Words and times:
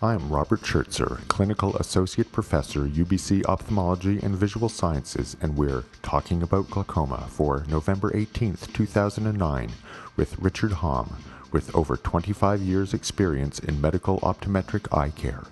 I'm 0.00 0.28
Robert 0.28 0.60
Schertzer, 0.60 1.26
Clinical 1.26 1.74
Associate 1.76 2.30
Professor, 2.30 2.86
UBC 2.86 3.44
Ophthalmology 3.46 4.20
and 4.22 4.36
Visual 4.36 4.68
Sciences, 4.68 5.36
and 5.42 5.56
we're 5.56 5.86
talking 6.02 6.40
about 6.40 6.70
glaucoma 6.70 7.26
for 7.28 7.64
November 7.68 8.12
18th, 8.12 8.72
2009, 8.72 9.72
with 10.14 10.38
Richard 10.38 10.70
Hom, 10.74 11.16
with 11.50 11.74
over 11.74 11.96
25 11.96 12.62
years' 12.62 12.94
experience 12.94 13.58
in 13.58 13.80
medical 13.80 14.20
optometric 14.20 14.86
eye 14.96 15.10
care. 15.10 15.42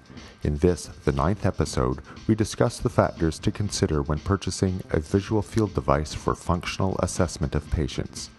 In 0.45 0.59
this, 0.59 0.87
the 1.05 1.11
ninth 1.11 1.45
episode, 1.45 1.99
we 2.29 2.37
discuss 2.37 2.79
the 2.79 2.89
factors 2.89 3.41
to 3.41 3.51
consider 3.51 4.01
when 4.01 4.21
purchasing 4.21 4.81
a 4.91 5.01
visual 5.01 5.43
field 5.43 5.75
device 5.75 6.15
for 6.15 6.37
functional 6.37 6.97
assessment 7.01 7.57
of 7.57 7.69
patients. 7.73 8.31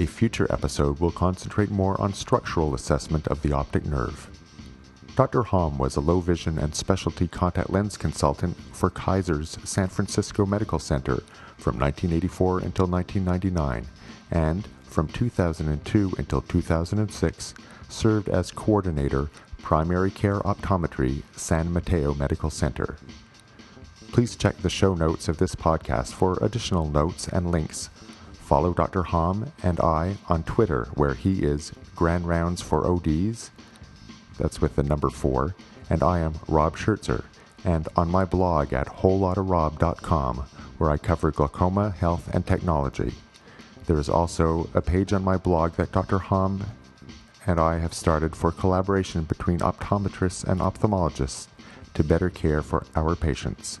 A 0.00 0.06
future 0.06 0.52
episode 0.52 0.98
will 0.98 1.12
concentrate 1.12 1.70
more 1.70 2.00
on 2.00 2.12
structural 2.12 2.74
assessment 2.74 3.28
of 3.28 3.42
the 3.42 3.52
optic 3.52 3.86
nerve. 3.86 4.28
Dr. 5.18 5.42
Hom 5.42 5.78
was 5.78 5.96
a 5.96 6.00
low 6.00 6.20
vision 6.20 6.60
and 6.60 6.72
specialty 6.72 7.26
contact 7.26 7.70
lens 7.70 7.96
consultant 7.96 8.56
for 8.72 8.88
Kaiser's 8.88 9.58
San 9.64 9.88
Francisco 9.88 10.46
Medical 10.46 10.78
Center 10.78 11.24
from 11.56 11.76
1984 11.76 12.60
until 12.60 12.86
1999, 12.86 13.88
and 14.30 14.68
from 14.84 15.08
2002 15.08 16.12
until 16.18 16.40
2006 16.40 17.54
served 17.88 18.28
as 18.28 18.52
coordinator 18.52 19.28
primary 19.60 20.12
care 20.12 20.38
optometry 20.38 21.24
San 21.34 21.72
Mateo 21.72 22.14
Medical 22.14 22.48
Center. 22.48 22.96
Please 24.12 24.36
check 24.36 24.56
the 24.58 24.70
show 24.70 24.94
notes 24.94 25.26
of 25.26 25.38
this 25.38 25.56
podcast 25.56 26.12
for 26.12 26.38
additional 26.40 26.88
notes 26.88 27.26
and 27.26 27.50
links. 27.50 27.90
Follow 28.34 28.72
Dr. 28.72 29.02
Hom 29.02 29.50
and 29.64 29.80
I 29.80 30.18
on 30.28 30.44
Twitter, 30.44 30.84
where 30.94 31.14
he 31.14 31.42
is 31.42 31.72
Grand 31.96 32.28
Rounds 32.28 32.62
for 32.62 32.86
ODs 32.86 33.50
that's 34.38 34.60
with 34.60 34.76
the 34.76 34.82
number 34.82 35.10
four, 35.10 35.54
and 35.90 36.02
I 36.02 36.20
am 36.20 36.34
Rob 36.48 36.76
Schertzer, 36.76 37.24
and 37.64 37.86
on 37.96 38.10
my 38.10 38.24
blog 38.24 38.72
at 38.72 38.86
wholelotarob.com, 38.86 40.36
where 40.78 40.90
I 40.90 40.96
cover 40.96 41.30
glaucoma, 41.30 41.90
health, 41.90 42.32
and 42.32 42.46
technology. 42.46 43.12
There 43.86 43.98
is 43.98 44.08
also 44.08 44.70
a 44.74 44.80
page 44.80 45.12
on 45.12 45.24
my 45.24 45.36
blog 45.36 45.72
that 45.72 45.92
Dr. 45.92 46.18
Hom 46.18 46.64
and 47.46 47.58
I 47.58 47.78
have 47.78 47.94
started 47.94 48.36
for 48.36 48.52
collaboration 48.52 49.24
between 49.24 49.60
optometrists 49.60 50.44
and 50.44 50.60
ophthalmologists 50.60 51.48
to 51.94 52.04
better 52.04 52.28
care 52.28 52.62
for 52.62 52.84
our 52.94 53.16
patients. 53.16 53.80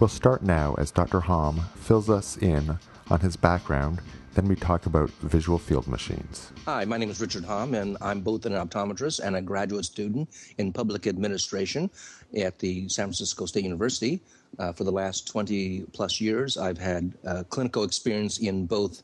We'll 0.00 0.08
start 0.08 0.42
now 0.42 0.74
as 0.78 0.90
Dr. 0.90 1.20
Hom 1.20 1.66
fills 1.76 2.08
us 2.08 2.36
in 2.36 2.78
on 3.10 3.20
his 3.20 3.36
background 3.36 4.00
then 4.36 4.48
we 4.48 4.54
talk 4.54 4.84
about 4.84 5.08
visual 5.22 5.58
field 5.58 5.88
machines. 5.88 6.52
Hi, 6.66 6.84
my 6.84 6.98
name 6.98 7.08
is 7.08 7.18
Richard 7.22 7.44
Hom, 7.46 7.72
and 7.72 7.96
I'm 8.02 8.20
both 8.20 8.44
an 8.44 8.52
optometrist 8.52 9.20
and 9.20 9.34
a 9.34 9.40
graduate 9.40 9.86
student 9.86 10.28
in 10.58 10.74
public 10.74 11.06
administration 11.06 11.90
at 12.38 12.58
the 12.58 12.86
San 12.90 13.06
Francisco 13.06 13.46
State 13.46 13.64
University. 13.64 14.20
Uh, 14.58 14.72
for 14.72 14.84
the 14.84 14.90
last 14.90 15.26
20 15.26 15.86
plus 15.94 16.20
years, 16.20 16.58
I've 16.58 16.76
had 16.76 17.14
uh, 17.26 17.44
clinical 17.48 17.82
experience 17.82 18.38
in 18.38 18.66
both 18.66 19.02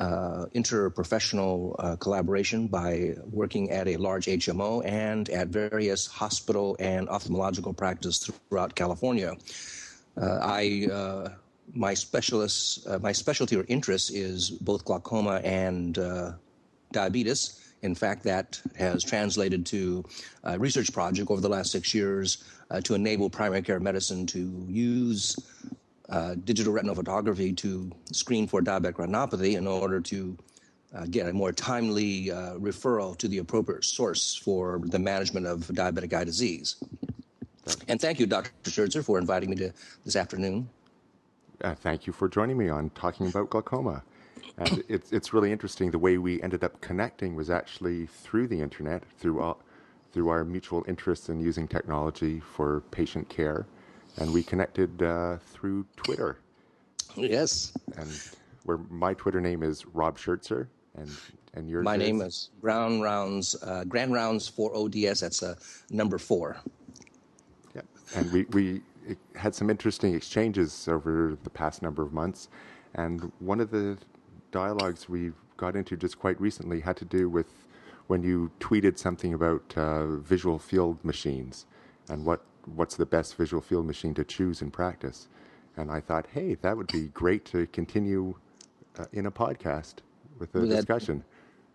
uh, 0.00 0.46
interprofessional 0.54 1.76
uh, 1.78 1.94
collaboration 1.96 2.66
by 2.66 3.14
working 3.30 3.70
at 3.70 3.86
a 3.86 3.96
large 3.98 4.26
HMO 4.26 4.84
and 4.84 5.28
at 5.30 5.48
various 5.48 6.08
hospital 6.08 6.76
and 6.80 7.06
ophthalmological 7.06 7.76
practice 7.76 8.18
throughout 8.18 8.74
California. 8.74 9.36
Uh, 10.20 10.38
I 10.42 10.88
uh, 10.92 11.28
my 11.74 11.94
specialist, 11.94 12.86
uh, 12.86 12.98
my 12.98 13.12
specialty 13.12 13.56
or 13.56 13.64
interest 13.68 14.12
is 14.12 14.50
both 14.50 14.84
glaucoma 14.84 15.40
and 15.44 15.98
uh, 15.98 16.32
diabetes. 16.92 17.72
In 17.82 17.94
fact, 17.94 18.22
that 18.24 18.60
has 18.76 19.04
translated 19.04 19.66
to 19.66 20.04
a 20.44 20.58
research 20.58 20.92
project 20.92 21.30
over 21.30 21.40
the 21.40 21.48
last 21.48 21.70
six 21.70 21.94
years 21.94 22.44
uh, 22.70 22.80
to 22.80 22.94
enable 22.94 23.28
primary 23.30 23.62
care 23.62 23.80
medicine 23.80 24.26
to 24.26 24.66
use 24.68 25.36
uh, 26.08 26.34
digital 26.44 26.72
retinal 26.72 26.94
photography 26.94 27.52
to 27.52 27.90
screen 28.12 28.46
for 28.46 28.62
diabetic 28.62 28.94
retinopathy 28.94 29.56
in 29.56 29.66
order 29.66 30.00
to 30.00 30.36
uh, 30.94 31.04
get 31.10 31.28
a 31.28 31.32
more 31.32 31.52
timely 31.52 32.30
uh, 32.30 32.54
referral 32.54 33.16
to 33.18 33.28
the 33.28 33.38
appropriate 33.38 33.84
source 33.84 34.34
for 34.34 34.80
the 34.84 34.98
management 34.98 35.46
of 35.46 35.60
diabetic 35.68 36.12
eye 36.12 36.24
disease. 36.24 36.76
And 37.88 38.00
thank 38.00 38.20
you, 38.20 38.26
Dr. 38.26 38.50
Schertzer, 38.64 39.04
for 39.04 39.18
inviting 39.18 39.50
me 39.50 39.56
to 39.56 39.72
this 40.04 40.16
afternoon 40.16 40.68
uh, 41.62 41.74
thank 41.74 42.06
you 42.06 42.12
for 42.12 42.28
joining 42.28 42.56
me 42.58 42.68
on 42.68 42.90
talking 42.90 43.26
about 43.26 43.50
glaucoma. 43.50 44.02
And 44.58 44.82
it's 44.88 45.12
it's 45.12 45.32
really 45.32 45.52
interesting. 45.52 45.90
The 45.90 45.98
way 45.98 46.18
we 46.18 46.42
ended 46.42 46.64
up 46.64 46.80
connecting 46.80 47.34
was 47.34 47.50
actually 47.50 48.06
through 48.06 48.48
the 48.48 48.60
internet, 48.60 49.02
through 49.18 49.40
all, 49.40 49.60
through 50.12 50.28
our 50.28 50.44
mutual 50.44 50.84
interest 50.88 51.28
in 51.28 51.40
using 51.40 51.68
technology 51.68 52.40
for 52.40 52.80
patient 52.90 53.28
care, 53.28 53.66
and 54.16 54.32
we 54.32 54.42
connected 54.42 55.02
uh, 55.02 55.36
through 55.38 55.86
Twitter. 55.96 56.38
Yes. 57.16 57.72
And 57.96 58.08
where 58.64 58.78
my 58.90 59.14
Twitter 59.14 59.40
name 59.40 59.62
is 59.62 59.86
Rob 59.86 60.18
Schertzer, 60.18 60.68
and 60.96 61.10
and 61.54 61.68
yours. 61.68 61.84
My 61.84 61.94
is? 61.94 62.00
name 62.00 62.20
is 62.22 62.50
Ground 62.60 63.02
Rounds, 63.02 63.56
uh, 63.62 63.84
Grand 63.84 64.12
Rounds 64.12 64.48
for 64.48 64.74
ODS. 64.74 65.20
That's 65.20 65.42
a 65.42 65.50
uh, 65.50 65.54
number 65.90 66.18
four. 66.18 66.56
Yeah, 67.74 67.82
and 68.14 68.32
we 68.32 68.44
we 68.44 68.80
had 69.34 69.54
some 69.54 69.70
interesting 69.70 70.14
exchanges 70.14 70.88
over 70.88 71.36
the 71.42 71.50
past 71.50 71.82
number 71.82 72.02
of 72.02 72.12
months. 72.12 72.48
And 72.94 73.32
one 73.38 73.60
of 73.60 73.70
the 73.70 73.98
dialogues 74.50 75.08
we 75.08 75.32
got 75.56 75.76
into 75.76 75.96
just 75.96 76.18
quite 76.18 76.40
recently 76.40 76.80
had 76.80 76.96
to 76.98 77.04
do 77.04 77.28
with 77.28 77.66
when 78.06 78.22
you 78.22 78.50
tweeted 78.60 78.98
something 78.98 79.34
about 79.34 79.74
uh, 79.76 80.06
visual 80.16 80.58
field 80.58 81.04
machines 81.04 81.66
and 82.08 82.24
what 82.24 82.42
what's 82.74 82.96
the 82.96 83.06
best 83.06 83.36
visual 83.36 83.60
field 83.62 83.86
machine 83.86 84.12
to 84.14 84.24
choose 84.24 84.60
in 84.60 84.70
practice. 84.70 85.28
And 85.76 85.90
I 85.90 86.00
thought, 86.00 86.26
hey, 86.32 86.54
that 86.62 86.76
would 86.76 86.88
be 86.88 87.08
great 87.08 87.44
to 87.46 87.66
continue 87.68 88.34
uh, 88.98 89.04
in 89.12 89.26
a 89.26 89.30
podcast 89.30 89.96
with 90.38 90.54
a 90.54 90.60
that, 90.60 90.76
discussion. 90.76 91.22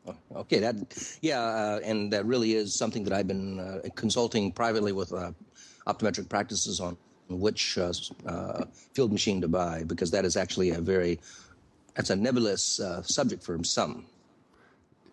Oh, 0.07 0.15
okay, 0.35 0.59
that 0.59 1.17
yeah, 1.21 1.39
uh, 1.39 1.79
and 1.83 2.11
that 2.11 2.25
really 2.25 2.55
is 2.55 2.73
something 2.73 3.03
that 3.03 3.13
I've 3.13 3.27
been 3.27 3.59
uh, 3.59 3.81
consulting 3.95 4.51
privately 4.51 4.91
with 4.91 5.13
uh, 5.13 5.31
optometric 5.87 6.27
practices 6.27 6.79
on 6.79 6.97
which 7.39 7.77
uh, 7.77 7.93
uh, 8.25 8.65
field 8.93 9.11
machine 9.11 9.41
to 9.41 9.47
buy 9.47 9.83
because 9.83 10.11
that 10.11 10.25
is 10.25 10.35
actually 10.35 10.71
a 10.71 10.81
very 10.81 11.19
that's 11.95 12.09
a 12.09 12.15
nebulous 12.15 12.79
uh, 12.79 13.01
subject 13.01 13.43
for 13.43 13.61
some. 13.63 14.05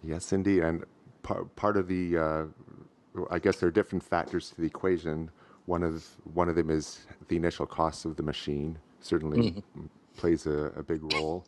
Yes, 0.03 0.33
indeed, 0.33 0.63
and 0.63 0.85
part 1.23 1.55
part 1.57 1.77
of 1.77 1.89
the 1.89 2.17
uh, 2.17 2.45
I 3.31 3.39
guess 3.39 3.59
there 3.59 3.69
are 3.69 3.73
different 3.73 4.05
factors 4.05 4.51
to 4.51 4.61
the 4.61 4.67
equation. 4.67 5.31
One 5.67 5.83
of 5.83 6.07
one 6.35 6.49
of 6.49 6.55
them 6.55 6.71
is 6.71 7.01
the 7.29 7.37
initial 7.37 7.67
cost 7.67 8.05
of 8.05 8.17
the 8.17 8.23
machine. 8.23 8.79
Certainly 9.01 9.51
mm-hmm. 9.51 9.87
plays 10.17 10.47
a, 10.47 10.73
a, 10.77 10.83
big 10.83 11.13
role, 11.15 11.45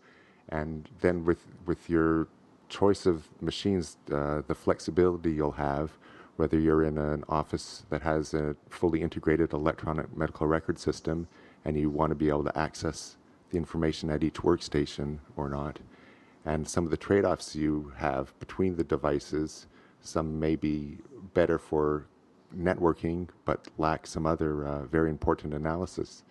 and 0.51 0.89
then 1.01 1.25
with 1.25 1.47
with 1.67 1.89
your 1.89 2.29
choice 2.69 3.07
of 3.07 3.29
machines, 3.41 3.97
uh, 4.13 4.43
the 4.47 4.55
flexibility 4.55 5.33
you'll 5.33 5.53
have 5.53 5.91
whether 6.41 6.59
you're 6.59 6.85
in 6.85 6.97
an 6.97 7.23
office 7.29 7.85
that 7.91 8.01
has 8.01 8.33
a 8.33 8.57
fully 8.71 9.03
integrated 9.03 9.53
electronic 9.53 10.17
medical 10.17 10.47
record 10.47 10.79
system 10.79 11.29
and 11.67 11.79
you 11.79 11.91
want 11.91 12.09
to 12.11 12.15
be 12.15 12.31
able 12.31 12.43
to 12.43 12.59
access 12.59 13.17
the 13.51 13.59
information 13.59 14.09
at 14.09 14.25
each 14.25 14.37
workstation 14.37 15.19
or 15.37 15.51
not. 15.51 15.79
And 16.47 16.67
some 16.67 16.85
of 16.85 16.91
the 16.91 16.97
trade 16.97 17.27
offs 17.27 17.55
you 17.55 17.93
have 17.99 18.33
between 18.39 18.75
the 18.75 18.85
devices, 18.85 19.67
some 20.01 20.41
may 20.41 20.57
be 20.57 20.97
better 21.35 21.59
for 21.59 22.07
networking 22.57 23.29
but 23.45 23.69
lack 23.77 24.07
some 24.07 24.25
other 24.25 24.67
uh, 24.67 24.87
very 24.87 25.11
important 25.11 25.53
analysis. 25.53 26.23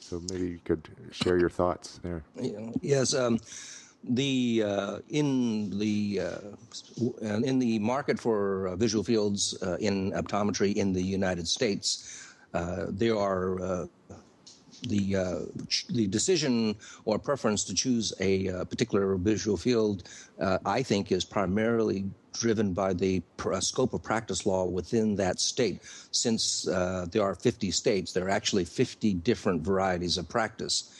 So 0.00 0.20
maybe 0.32 0.48
you 0.48 0.60
could 0.64 0.88
share 1.12 1.38
your 1.38 1.48
thoughts 1.48 2.00
there. 2.02 2.24
Yes. 2.82 3.14
Um, 3.14 3.38
the 4.08 4.62
uh, 4.64 4.98
in 5.08 5.78
the 5.78 6.20
uh, 6.20 7.40
in 7.42 7.58
the 7.58 7.78
market 7.78 8.18
for 8.18 8.68
uh, 8.68 8.76
visual 8.76 9.02
fields 9.02 9.56
uh, 9.62 9.76
in 9.80 10.12
optometry 10.12 10.74
in 10.74 10.92
the 10.92 11.02
United 11.02 11.48
States, 11.48 12.34
uh, 12.52 12.86
there 12.88 13.16
are 13.16 13.60
uh, 13.60 13.86
the 14.82 15.16
the 15.88 16.06
decision 16.08 16.76
or 17.06 17.18
preference 17.18 17.64
to 17.64 17.74
choose 17.74 18.12
a 18.20 18.64
particular 18.66 19.16
visual 19.16 19.56
field. 19.56 20.08
I 20.66 20.82
think 20.82 21.10
is 21.10 21.24
primarily 21.24 22.04
driven 22.34 22.74
by 22.74 22.92
the 22.92 23.22
scope 23.60 23.94
of 23.94 24.02
practice 24.02 24.44
law 24.44 24.64
within 24.64 25.14
that 25.16 25.40
state. 25.40 25.80
Since 26.10 26.64
there 26.64 27.22
are 27.22 27.34
50 27.34 27.70
states, 27.70 28.12
there 28.12 28.26
are 28.26 28.30
actually 28.30 28.66
50 28.66 29.14
different 29.14 29.62
varieties 29.62 30.18
of 30.18 30.28
practice. 30.28 30.90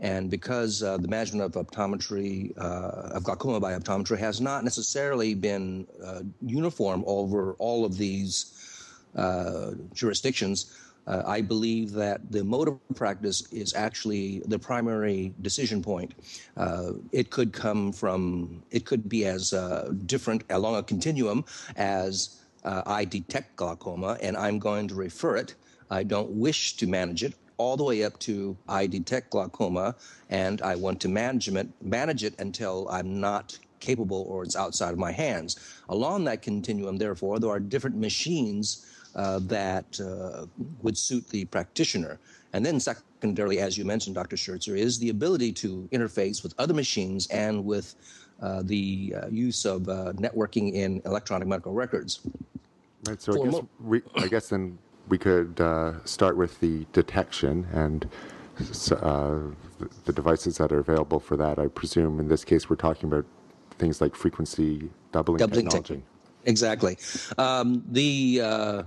And 0.00 0.30
because 0.30 0.82
uh, 0.82 0.96
the 0.98 1.08
management 1.08 1.44
of 1.44 1.66
optometry, 1.66 2.56
uh, 2.56 3.16
of 3.16 3.24
glaucoma 3.24 3.58
by 3.58 3.72
optometry, 3.72 4.18
has 4.18 4.40
not 4.40 4.62
necessarily 4.62 5.34
been 5.34 5.86
uh, 6.04 6.20
uniform 6.40 7.02
over 7.06 7.54
all 7.54 7.84
of 7.84 7.96
these 7.98 8.54
uh, 9.16 9.72
jurisdictions, 9.92 10.76
uh, 11.08 11.22
I 11.26 11.40
believe 11.40 11.92
that 11.92 12.30
the 12.30 12.44
mode 12.44 12.68
of 12.68 12.78
practice 12.94 13.50
is 13.50 13.74
actually 13.74 14.42
the 14.46 14.58
primary 14.58 15.32
decision 15.40 15.82
point. 15.82 16.14
Uh, 16.56 16.92
it 17.12 17.30
could 17.30 17.52
come 17.52 17.92
from, 17.92 18.62
it 18.70 18.84
could 18.84 19.08
be 19.08 19.24
as 19.24 19.54
different 20.06 20.44
along 20.50 20.76
a 20.76 20.82
continuum 20.82 21.44
as 21.76 22.42
I 22.64 23.06
detect 23.06 23.56
glaucoma 23.56 24.18
and 24.20 24.36
I'm 24.36 24.58
going 24.58 24.86
to 24.88 24.94
refer 24.94 25.36
it. 25.36 25.54
I 25.90 26.02
don't 26.02 26.30
wish 26.32 26.76
to 26.76 26.86
manage 26.86 27.24
it 27.24 27.34
all 27.58 27.76
the 27.76 27.84
way 27.84 28.04
up 28.04 28.18
to 28.20 28.56
I 28.68 28.86
detect 28.86 29.30
glaucoma 29.30 29.94
and 30.30 30.62
I 30.62 30.76
want 30.76 31.00
to 31.02 31.08
manage 31.08 31.48
it, 31.48 31.68
manage 31.82 32.24
it 32.24 32.34
until 32.38 32.88
I'm 32.88 33.20
not 33.20 33.58
capable 33.80 34.26
or 34.28 34.42
it's 34.44 34.56
outside 34.56 34.92
of 34.92 34.98
my 34.98 35.12
hands. 35.12 35.56
Along 35.88 36.24
that 36.24 36.42
continuum, 36.42 36.96
therefore, 36.96 37.38
there 37.38 37.50
are 37.50 37.60
different 37.60 37.96
machines 37.96 38.86
uh, 39.14 39.40
that 39.42 40.00
uh, 40.00 40.46
would 40.82 40.96
suit 40.96 41.28
the 41.28 41.44
practitioner. 41.46 42.18
And 42.52 42.64
then, 42.64 42.80
secondarily, 42.80 43.58
as 43.58 43.76
you 43.76 43.84
mentioned, 43.84 44.14
Dr. 44.14 44.36
Schertzer, 44.36 44.76
is 44.76 44.98
the 44.98 45.10
ability 45.10 45.52
to 45.52 45.88
interface 45.92 46.42
with 46.42 46.54
other 46.58 46.74
machines 46.74 47.26
and 47.28 47.64
with 47.64 47.94
uh, 48.40 48.62
the 48.64 49.14
uh, 49.20 49.26
use 49.28 49.64
of 49.64 49.88
uh, 49.88 50.12
networking 50.14 50.72
in 50.72 51.02
electronic 51.04 51.48
medical 51.48 51.72
records. 51.72 52.20
Right. 53.06 53.20
So 53.20 53.32
I 53.32 53.44
guess, 53.44 53.52
mo- 53.52 53.68
we, 53.80 54.02
I 54.16 54.28
guess 54.28 54.48
then 54.48 54.78
we 55.08 55.18
could 55.18 55.60
uh, 55.60 56.04
start 56.04 56.36
with 56.36 56.60
the 56.60 56.86
detection 56.92 57.66
and 57.72 58.08
uh, 58.92 59.38
the 60.04 60.12
devices 60.12 60.58
that 60.58 60.72
are 60.72 60.78
available 60.78 61.20
for 61.20 61.36
that. 61.36 61.58
I 61.58 61.68
presume 61.68 62.20
in 62.20 62.28
this 62.28 62.44
case 62.44 62.68
we're 62.68 62.76
talking 62.76 63.08
about 63.08 63.24
things 63.78 64.00
like 64.00 64.14
frequency 64.14 64.90
doubling, 65.12 65.38
doubling 65.38 65.66
technology. 65.66 65.96
Te- 65.96 66.02
exactly. 66.44 66.98
Um, 67.36 67.84
the 67.90 68.40
uh, 68.42 68.82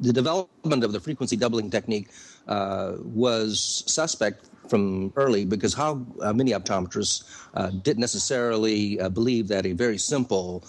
the 0.00 0.12
development 0.12 0.84
of 0.84 0.92
the 0.92 1.00
frequency 1.00 1.36
doubling 1.36 1.70
technique 1.70 2.10
uh, 2.46 2.94
was 2.98 3.84
suspect 3.86 4.48
from 4.68 5.12
early 5.16 5.44
because 5.44 5.74
how 5.74 6.04
uh, 6.20 6.32
many 6.32 6.52
optometrists 6.52 7.24
uh, 7.54 7.70
didn't 7.82 8.00
necessarily 8.00 8.96
believe 9.12 9.48
that 9.48 9.66
a 9.66 9.72
very 9.72 9.98
simple 9.98 10.64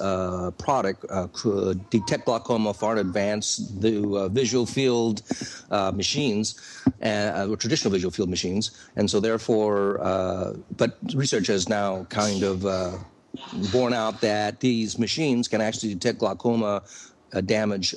uh, 0.00 0.50
product 0.52 1.04
uh, 1.10 1.26
could 1.32 1.88
detect 1.90 2.26
glaucoma 2.26 2.72
far 2.72 2.92
in 2.92 2.98
advance 2.98 3.56
the 3.80 4.02
uh, 4.02 4.28
visual 4.28 4.66
field 4.66 5.22
uh, 5.70 5.90
machines, 5.90 6.82
uh, 7.02 7.46
or 7.48 7.56
traditional 7.56 7.90
visual 7.90 8.10
field 8.10 8.30
machines, 8.30 8.70
and 8.96 9.10
so 9.10 9.20
therefore, 9.20 10.00
uh, 10.02 10.52
but 10.76 10.98
research 11.14 11.46
has 11.48 11.68
now 11.68 12.04
kind 12.04 12.42
of 12.42 12.62
borne 13.72 13.92
out 13.92 14.20
that 14.20 14.60
these 14.60 14.98
machines 14.98 15.48
can 15.48 15.60
actually 15.60 15.92
detect 15.92 16.18
glaucoma 16.18 16.82
damage 17.46 17.96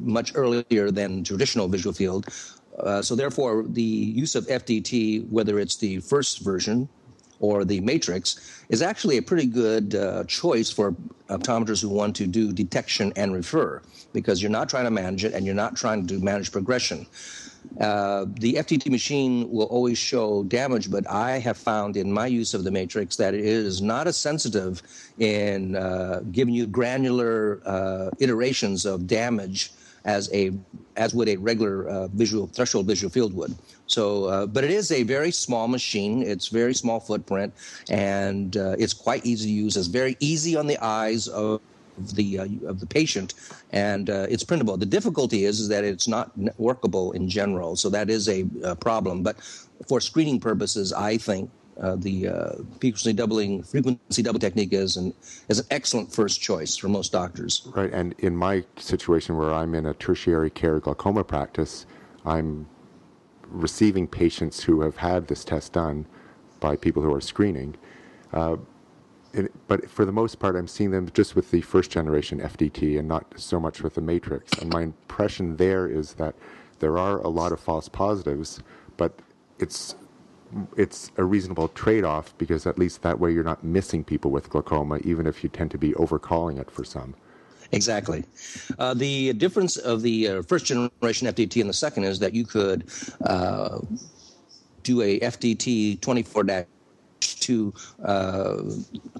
much 0.00 0.32
earlier 0.34 0.90
than 0.90 1.22
traditional 1.22 1.68
visual 1.68 1.94
field. 1.94 2.26
So 3.02 3.14
therefore, 3.14 3.64
the 3.66 3.82
use 3.82 4.34
of 4.34 4.46
FDT, 4.46 5.28
whether 5.30 5.58
it's 5.58 5.76
the 5.76 5.98
first 6.00 6.40
version 6.40 6.88
or 7.40 7.64
the 7.64 7.80
matrix 7.80 8.64
is 8.68 8.82
actually 8.82 9.18
a 9.18 9.22
pretty 9.22 9.46
good 9.46 9.94
uh, 9.94 10.24
choice 10.24 10.70
for 10.70 10.94
optometrists 11.28 11.82
who 11.82 11.88
want 11.88 12.16
to 12.16 12.26
do 12.26 12.52
detection 12.52 13.12
and 13.16 13.34
refer 13.34 13.82
because 14.12 14.40
you're 14.40 14.50
not 14.50 14.68
trying 14.68 14.84
to 14.84 14.90
manage 14.90 15.24
it 15.24 15.34
and 15.34 15.44
you're 15.44 15.54
not 15.54 15.76
trying 15.76 16.06
to 16.06 16.18
manage 16.20 16.50
progression. 16.50 17.06
Uh, 17.80 18.26
the 18.40 18.54
FDT 18.54 18.90
machine 18.90 19.50
will 19.50 19.66
always 19.66 19.98
show 19.98 20.44
damage, 20.44 20.90
but 20.90 21.08
I 21.10 21.38
have 21.38 21.58
found 21.58 21.96
in 21.96 22.12
my 22.12 22.26
use 22.26 22.54
of 22.54 22.64
the 22.64 22.70
matrix 22.70 23.16
that 23.16 23.34
it 23.34 23.44
is 23.44 23.82
not 23.82 24.06
as 24.06 24.16
sensitive 24.16 24.82
in 25.18 25.74
uh, 25.74 26.20
giving 26.30 26.54
you 26.54 26.66
granular 26.66 27.60
uh, 27.66 28.10
iterations 28.20 28.86
of 28.86 29.06
damage 29.06 29.72
as 30.06 30.32
a 30.32 30.52
as 30.96 31.14
would 31.14 31.28
a 31.28 31.36
regular 31.36 31.86
uh, 31.88 32.06
visual 32.08 32.46
threshold 32.46 32.86
visual 32.86 33.10
field 33.10 33.34
would. 33.34 33.54
So, 33.86 34.24
uh, 34.24 34.46
but 34.46 34.64
it 34.64 34.70
is 34.70 34.90
a 34.90 35.02
very 35.02 35.30
small 35.30 35.68
machine. 35.68 36.22
It's 36.22 36.48
very 36.48 36.74
small 36.74 37.00
footprint, 37.00 37.52
and 37.90 38.56
uh, 38.56 38.76
it's 38.78 38.94
quite 38.94 39.26
easy 39.26 39.48
to 39.48 39.52
use. 39.52 39.76
It's 39.76 39.88
very 39.88 40.16
easy 40.20 40.56
on 40.56 40.66
the 40.66 40.78
eyes 40.78 41.28
of 41.28 41.60
the 42.14 42.38
uh, 42.38 42.48
of 42.66 42.80
the 42.80 42.86
patient, 42.86 43.34
and 43.72 44.08
uh, 44.08 44.26
it's 44.30 44.44
printable. 44.44 44.76
The 44.76 44.86
difficulty 44.86 45.44
is, 45.44 45.60
is 45.60 45.68
that 45.68 45.84
it's 45.84 46.08
not 46.08 46.30
workable 46.58 47.12
in 47.12 47.28
general. 47.28 47.76
So 47.76 47.90
that 47.90 48.08
is 48.08 48.28
a, 48.28 48.46
a 48.64 48.74
problem. 48.74 49.22
But 49.22 49.36
for 49.86 50.00
screening 50.00 50.40
purposes, 50.40 50.92
I 50.92 51.16
think 51.18 51.50
uh, 51.80 51.96
the 51.96 52.28
uh, 52.28 52.52
frequency 52.80 53.12
doubling 53.12 53.62
frequency 53.62 54.22
double 54.22 54.38
technique 54.38 54.72
is 54.72 54.96
an 54.96 55.12
is 55.48 55.58
an 55.58 55.66
excellent 55.70 56.12
first 56.12 56.40
choice 56.40 56.76
for 56.76 56.88
most 56.88 57.12
doctors. 57.12 57.68
Right, 57.74 57.92
and 57.92 58.14
in 58.18 58.36
my 58.36 58.64
situation 58.76 59.36
where 59.36 59.52
I'm 59.52 59.74
in 59.74 59.86
a 59.86 59.94
tertiary 59.94 60.50
care 60.50 60.80
glaucoma 60.80 61.24
practice, 61.24 61.86
I'm 62.24 62.66
receiving 63.48 64.06
patients 64.06 64.62
who 64.62 64.80
have 64.80 64.96
had 64.96 65.28
this 65.28 65.44
test 65.44 65.72
done 65.72 66.06
by 66.60 66.76
people 66.76 67.02
who 67.02 67.12
are 67.14 67.20
screening. 67.20 67.76
Uh, 68.32 68.56
it, 69.32 69.52
but 69.68 69.88
for 69.90 70.04
the 70.04 70.12
most 70.12 70.38
part, 70.38 70.56
I'm 70.56 70.68
seeing 70.68 70.90
them 70.90 71.08
just 71.12 71.36
with 71.36 71.50
the 71.50 71.60
first 71.60 71.90
generation 71.90 72.40
FDT 72.40 72.98
and 72.98 73.06
not 73.06 73.26
so 73.36 73.60
much 73.60 73.82
with 73.82 73.94
the 73.94 74.00
matrix. 74.00 74.52
And 74.58 74.72
my 74.72 74.82
impression 74.82 75.56
there 75.56 75.86
is 75.86 76.14
that 76.14 76.34
there 76.78 76.98
are 76.98 77.18
a 77.18 77.28
lot 77.28 77.52
of 77.52 77.60
false 77.60 77.88
positives, 77.88 78.60
but 78.96 79.18
it's 79.58 79.94
it's 80.76 81.10
a 81.16 81.24
reasonable 81.24 81.68
trade-off 81.68 82.36
because 82.38 82.66
at 82.66 82.78
least 82.78 83.02
that 83.02 83.18
way 83.18 83.32
you're 83.32 83.44
not 83.44 83.64
missing 83.64 84.04
people 84.04 84.30
with 84.30 84.48
glaucoma, 84.48 84.98
even 84.98 85.26
if 85.26 85.42
you 85.42 85.48
tend 85.48 85.70
to 85.72 85.78
be 85.78 85.92
overcalling 85.92 86.60
it 86.60 86.70
for 86.70 86.84
some. 86.84 87.14
Exactly. 87.72 88.24
Uh, 88.78 88.94
the 88.94 89.32
difference 89.34 89.76
of 89.76 90.02
the 90.02 90.28
uh, 90.28 90.42
first 90.42 90.66
generation 90.66 91.26
FDT 91.26 91.60
and 91.60 91.68
the 91.68 91.74
second 91.74 92.04
is 92.04 92.18
that 92.20 92.34
you 92.34 92.44
could 92.44 92.88
uh, 93.24 93.80
do 94.82 95.02
a 95.02 95.20
FDT 95.20 96.00
24 96.00 96.66
2 97.20 97.74
uh, 98.04 98.62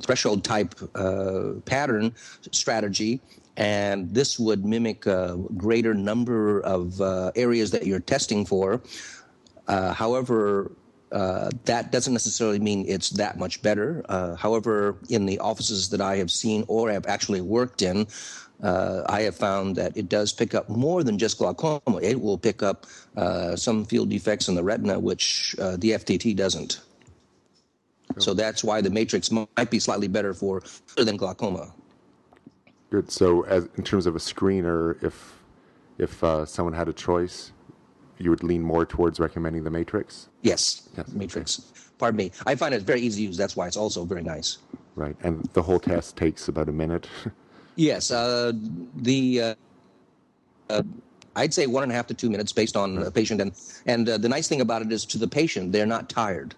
threshold 0.00 0.44
type 0.44 0.74
uh, 0.94 1.52
pattern 1.64 2.14
strategy. 2.52 3.20
And 3.56 4.12
this 4.12 4.38
would 4.38 4.64
mimic 4.64 5.06
a 5.06 5.38
greater 5.56 5.94
number 5.94 6.60
of 6.60 7.00
uh, 7.00 7.32
areas 7.34 7.70
that 7.70 7.86
you're 7.86 8.00
testing 8.00 8.44
for. 8.44 8.82
however, 9.66 10.70
uh, 11.12 11.50
that 11.64 11.92
doesn't 11.92 12.12
necessarily 12.12 12.58
mean 12.58 12.84
it's 12.88 13.10
that 13.10 13.38
much 13.38 13.62
better. 13.62 14.04
Uh, 14.08 14.34
however, 14.34 14.96
in 15.08 15.26
the 15.26 15.38
offices 15.38 15.88
that 15.90 16.00
I 16.00 16.16
have 16.16 16.30
seen 16.30 16.64
or 16.68 16.90
have 16.90 17.06
actually 17.06 17.40
worked 17.40 17.82
in, 17.82 18.06
uh, 18.62 19.02
I 19.06 19.22
have 19.22 19.36
found 19.36 19.76
that 19.76 19.96
it 19.96 20.08
does 20.08 20.32
pick 20.32 20.54
up 20.54 20.68
more 20.68 21.04
than 21.04 21.18
just 21.18 21.38
glaucoma. 21.38 22.00
It 22.02 22.20
will 22.20 22.38
pick 22.38 22.62
up 22.62 22.86
uh, 23.16 23.54
some 23.54 23.84
field 23.84 24.10
defects 24.10 24.48
in 24.48 24.54
the 24.54 24.64
retina, 24.64 24.98
which 24.98 25.54
uh, 25.60 25.76
the 25.76 25.90
FDT 25.90 26.34
doesn't. 26.34 26.80
So 28.18 28.34
that's 28.34 28.64
why 28.64 28.80
the 28.80 28.90
matrix 28.90 29.30
might 29.30 29.70
be 29.70 29.78
slightly 29.78 30.08
better 30.08 30.32
for 30.32 30.62
than 30.96 31.16
glaucoma. 31.16 31.72
Good. 32.90 33.10
So, 33.10 33.42
as 33.42 33.68
in 33.76 33.84
terms 33.84 34.06
of 34.06 34.16
a 34.16 34.20
screener, 34.20 35.02
if 35.02 35.34
if 35.98 36.22
someone 36.48 36.72
had 36.72 36.88
a 36.88 36.92
choice, 36.92 37.52
you 38.18 38.30
would 38.30 38.42
lean 38.42 38.62
more 38.62 38.86
towards 38.86 39.20
recommending 39.20 39.64
the 39.64 39.70
Matrix? 39.70 40.28
Yes, 40.42 40.88
yes. 40.96 41.08
Matrix. 41.08 41.58
Okay. 41.58 41.80
Pardon 41.98 42.16
me. 42.18 42.32
I 42.46 42.54
find 42.54 42.74
it 42.74 42.82
very 42.82 43.00
easy 43.00 43.22
to 43.22 43.28
use. 43.28 43.36
That's 43.36 43.56
why 43.56 43.66
it's 43.66 43.76
also 43.76 44.04
very 44.04 44.22
nice. 44.22 44.58
Right, 44.94 45.16
and 45.22 45.44
the 45.52 45.62
whole 45.62 45.78
test 45.78 46.16
takes 46.16 46.48
about 46.48 46.68
a 46.68 46.72
minute. 46.72 47.08
yes, 47.76 48.10
uh, 48.10 48.52
the 48.96 49.40
uh, 49.42 49.54
uh, 50.70 50.82
I'd 51.36 51.52
say 51.52 51.66
one 51.66 51.82
and 51.82 51.92
a 51.92 51.94
half 51.94 52.06
to 52.08 52.14
two 52.14 52.30
minutes 52.30 52.52
based 52.52 52.76
on 52.76 52.98
a 52.98 53.10
patient, 53.10 53.40
and 53.40 53.52
and 53.86 54.08
uh, 54.08 54.18
the 54.18 54.28
nice 54.28 54.48
thing 54.48 54.60
about 54.60 54.82
it 54.82 54.90
is 54.90 55.04
to 55.06 55.18
the 55.18 55.28
patient, 55.28 55.72
they're 55.72 55.86
not 55.86 56.08
tired. 56.08 56.54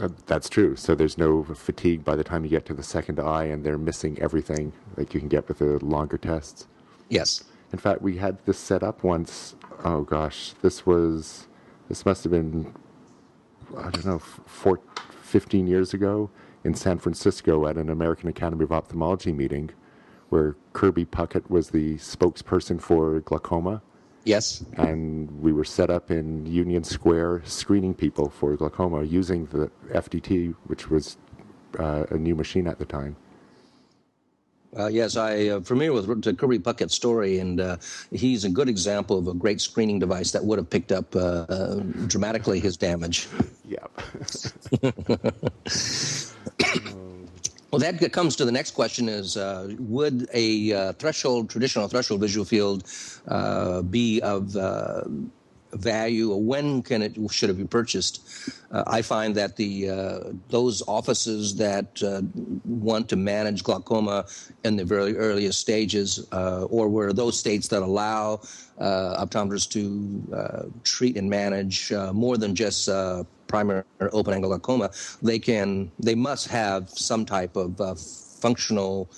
Uh, 0.00 0.08
that's 0.26 0.48
true. 0.48 0.76
So 0.76 0.94
there's 0.94 1.18
no 1.18 1.44
fatigue 1.44 2.04
by 2.04 2.16
the 2.16 2.24
time 2.24 2.44
you 2.44 2.50
get 2.50 2.64
to 2.66 2.74
the 2.74 2.82
second 2.82 3.20
eye, 3.20 3.44
and 3.44 3.64
they're 3.64 3.78
missing 3.78 4.18
everything 4.20 4.72
like 4.96 5.12
you 5.12 5.20
can 5.20 5.28
get 5.28 5.46
with 5.48 5.58
the 5.58 5.84
longer 5.84 6.16
tests. 6.16 6.66
Yes. 7.08 7.44
In 7.72 7.78
fact, 7.78 8.02
we 8.02 8.16
had 8.16 8.38
this 8.46 8.58
set 8.58 8.82
up 8.82 9.04
once 9.04 9.54
oh 9.84 10.02
gosh, 10.02 10.54
this 10.62 10.86
was, 10.86 11.48
this 11.88 12.04
must 12.04 12.24
have 12.24 12.32
been, 12.32 12.74
I 13.76 13.90
don't 13.90 14.06
know, 14.06 14.18
four, 14.18 14.80
15 15.22 15.66
years 15.66 15.94
ago 15.94 16.30
in 16.64 16.74
San 16.74 16.98
Francisco 16.98 17.66
at 17.66 17.76
an 17.76 17.88
American 17.88 18.28
Academy 18.28 18.64
of 18.64 18.72
Ophthalmology 18.72 19.32
meeting 19.32 19.70
where 20.28 20.56
Kirby 20.74 21.06
Puckett 21.06 21.48
was 21.50 21.70
the 21.70 21.96
spokesperson 21.96 22.80
for 22.80 23.20
glaucoma. 23.20 23.82
Yes. 24.24 24.64
And 24.74 25.30
we 25.40 25.52
were 25.52 25.64
set 25.64 25.90
up 25.90 26.10
in 26.10 26.46
Union 26.46 26.84
Square 26.84 27.42
screening 27.46 27.94
people 27.94 28.28
for 28.28 28.54
glaucoma 28.54 29.02
using 29.02 29.46
the 29.46 29.70
FDT, 29.88 30.54
which 30.66 30.90
was 30.90 31.16
uh, 31.78 32.04
a 32.10 32.18
new 32.18 32.34
machine 32.34 32.66
at 32.68 32.78
the 32.78 32.84
time. 32.84 33.16
Uh, 34.78 34.86
yes, 34.86 35.16
I 35.16 35.32
am 35.32 35.58
uh, 35.58 35.60
familiar 35.62 35.92
with 35.92 36.38
Kirby 36.38 36.60
Puckett's 36.60 36.94
story, 36.94 37.40
and 37.40 37.60
uh, 37.60 37.76
he's 38.12 38.44
a 38.44 38.48
good 38.48 38.68
example 38.68 39.18
of 39.18 39.26
a 39.26 39.34
great 39.34 39.60
screening 39.60 39.98
device 39.98 40.30
that 40.30 40.44
would 40.44 40.58
have 40.58 40.70
picked 40.70 40.92
up 40.92 41.16
uh, 41.16 41.46
uh 41.48 41.80
dramatically 42.06 42.60
his 42.60 42.76
damage. 42.76 43.26
Yep. 43.68 43.90
well, 47.72 47.80
that 47.80 48.12
comes 48.12 48.36
to 48.36 48.44
the 48.44 48.52
next 48.52 48.70
question: 48.72 49.08
Is 49.08 49.36
uh, 49.36 49.74
would 49.80 50.28
a 50.32 50.92
threshold, 50.92 51.50
traditional 51.50 51.88
threshold 51.88 52.20
visual 52.20 52.44
field, 52.44 52.84
be 53.90 54.20
of 54.20 54.56
value 55.72 56.32
or 56.32 56.42
when 56.42 56.82
can 56.82 57.02
it 57.02 57.16
should 57.30 57.50
it 57.50 57.54
be 57.54 57.64
purchased. 57.64 58.22
Uh, 58.70 58.84
I 58.86 59.02
find 59.02 59.34
that 59.36 59.56
the 59.56 59.90
uh, 59.90 60.20
those 60.48 60.82
offices 60.86 61.56
that 61.56 62.02
uh, 62.02 62.22
want 62.70 63.08
to 63.08 63.16
manage 63.16 63.62
glaucoma 63.62 64.26
in 64.64 64.76
the 64.76 64.84
very 64.84 65.16
earliest 65.16 65.60
stages, 65.60 66.26
uh, 66.32 66.64
or 66.64 66.88
where 66.88 67.12
those 67.12 67.38
states 67.38 67.68
that 67.68 67.82
allow 67.82 68.40
uh, 68.78 69.24
optometrists 69.24 69.70
to 69.70 70.34
uh, 70.34 70.62
treat 70.84 71.16
and 71.16 71.28
manage 71.28 71.92
more 72.12 72.36
than 72.36 72.54
just 72.54 72.88
primary 73.46 73.82
open 74.12 74.32
angle 74.34 74.50
glaucoma, 74.50 74.90
they 75.22 75.38
can 75.38 75.90
they 75.98 76.14
must 76.14 76.48
have 76.48 76.88
some 76.88 77.24
type 77.24 77.56
of 77.56 78.00
functional 78.40 79.10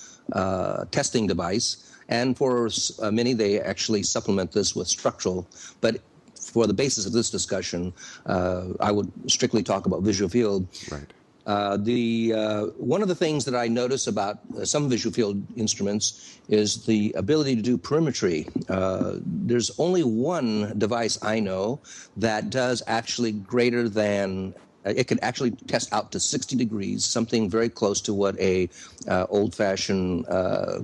testing 0.90 1.26
device 1.26 1.88
and 2.12 2.36
for 2.36 2.68
uh, 3.00 3.10
many, 3.10 3.32
they 3.32 3.58
actually 3.60 4.02
supplement 4.02 4.52
this 4.52 4.76
with 4.76 4.86
structural. 4.86 5.48
But 5.80 6.00
for 6.34 6.66
the 6.66 6.74
basis 6.74 7.06
of 7.06 7.12
this 7.12 7.30
discussion, 7.30 7.92
uh, 8.26 8.64
I 8.80 8.92
would 8.92 9.10
strictly 9.28 9.62
talk 9.62 9.86
about 9.86 10.02
visual 10.02 10.28
field. 10.28 10.66
Right. 10.90 11.10
Uh, 11.46 11.76
the 11.76 12.32
uh, 12.34 12.66
one 12.76 13.02
of 13.02 13.08
the 13.08 13.14
things 13.14 13.44
that 13.44 13.54
I 13.54 13.66
notice 13.66 14.06
about 14.06 14.38
uh, 14.56 14.64
some 14.64 14.88
visual 14.88 15.12
field 15.12 15.44
instruments 15.56 16.38
is 16.48 16.84
the 16.86 17.12
ability 17.16 17.56
to 17.56 17.62
do 17.62 17.76
perimetry. 17.76 18.46
Uh, 18.68 19.14
there's 19.24 19.70
only 19.78 20.04
one 20.04 20.78
device 20.78 21.18
I 21.22 21.40
know 21.40 21.80
that 22.16 22.50
does 22.50 22.82
actually 22.86 23.32
greater 23.32 23.88
than 23.88 24.54
uh, 24.86 24.90
it 24.94 25.08
can 25.08 25.18
actually 25.20 25.50
test 25.66 25.92
out 25.92 26.12
to 26.12 26.20
60 26.20 26.54
degrees, 26.54 27.04
something 27.04 27.50
very 27.50 27.68
close 27.68 28.00
to 28.02 28.14
what 28.14 28.38
a 28.38 28.68
uh, 29.08 29.26
old-fashioned 29.28 30.26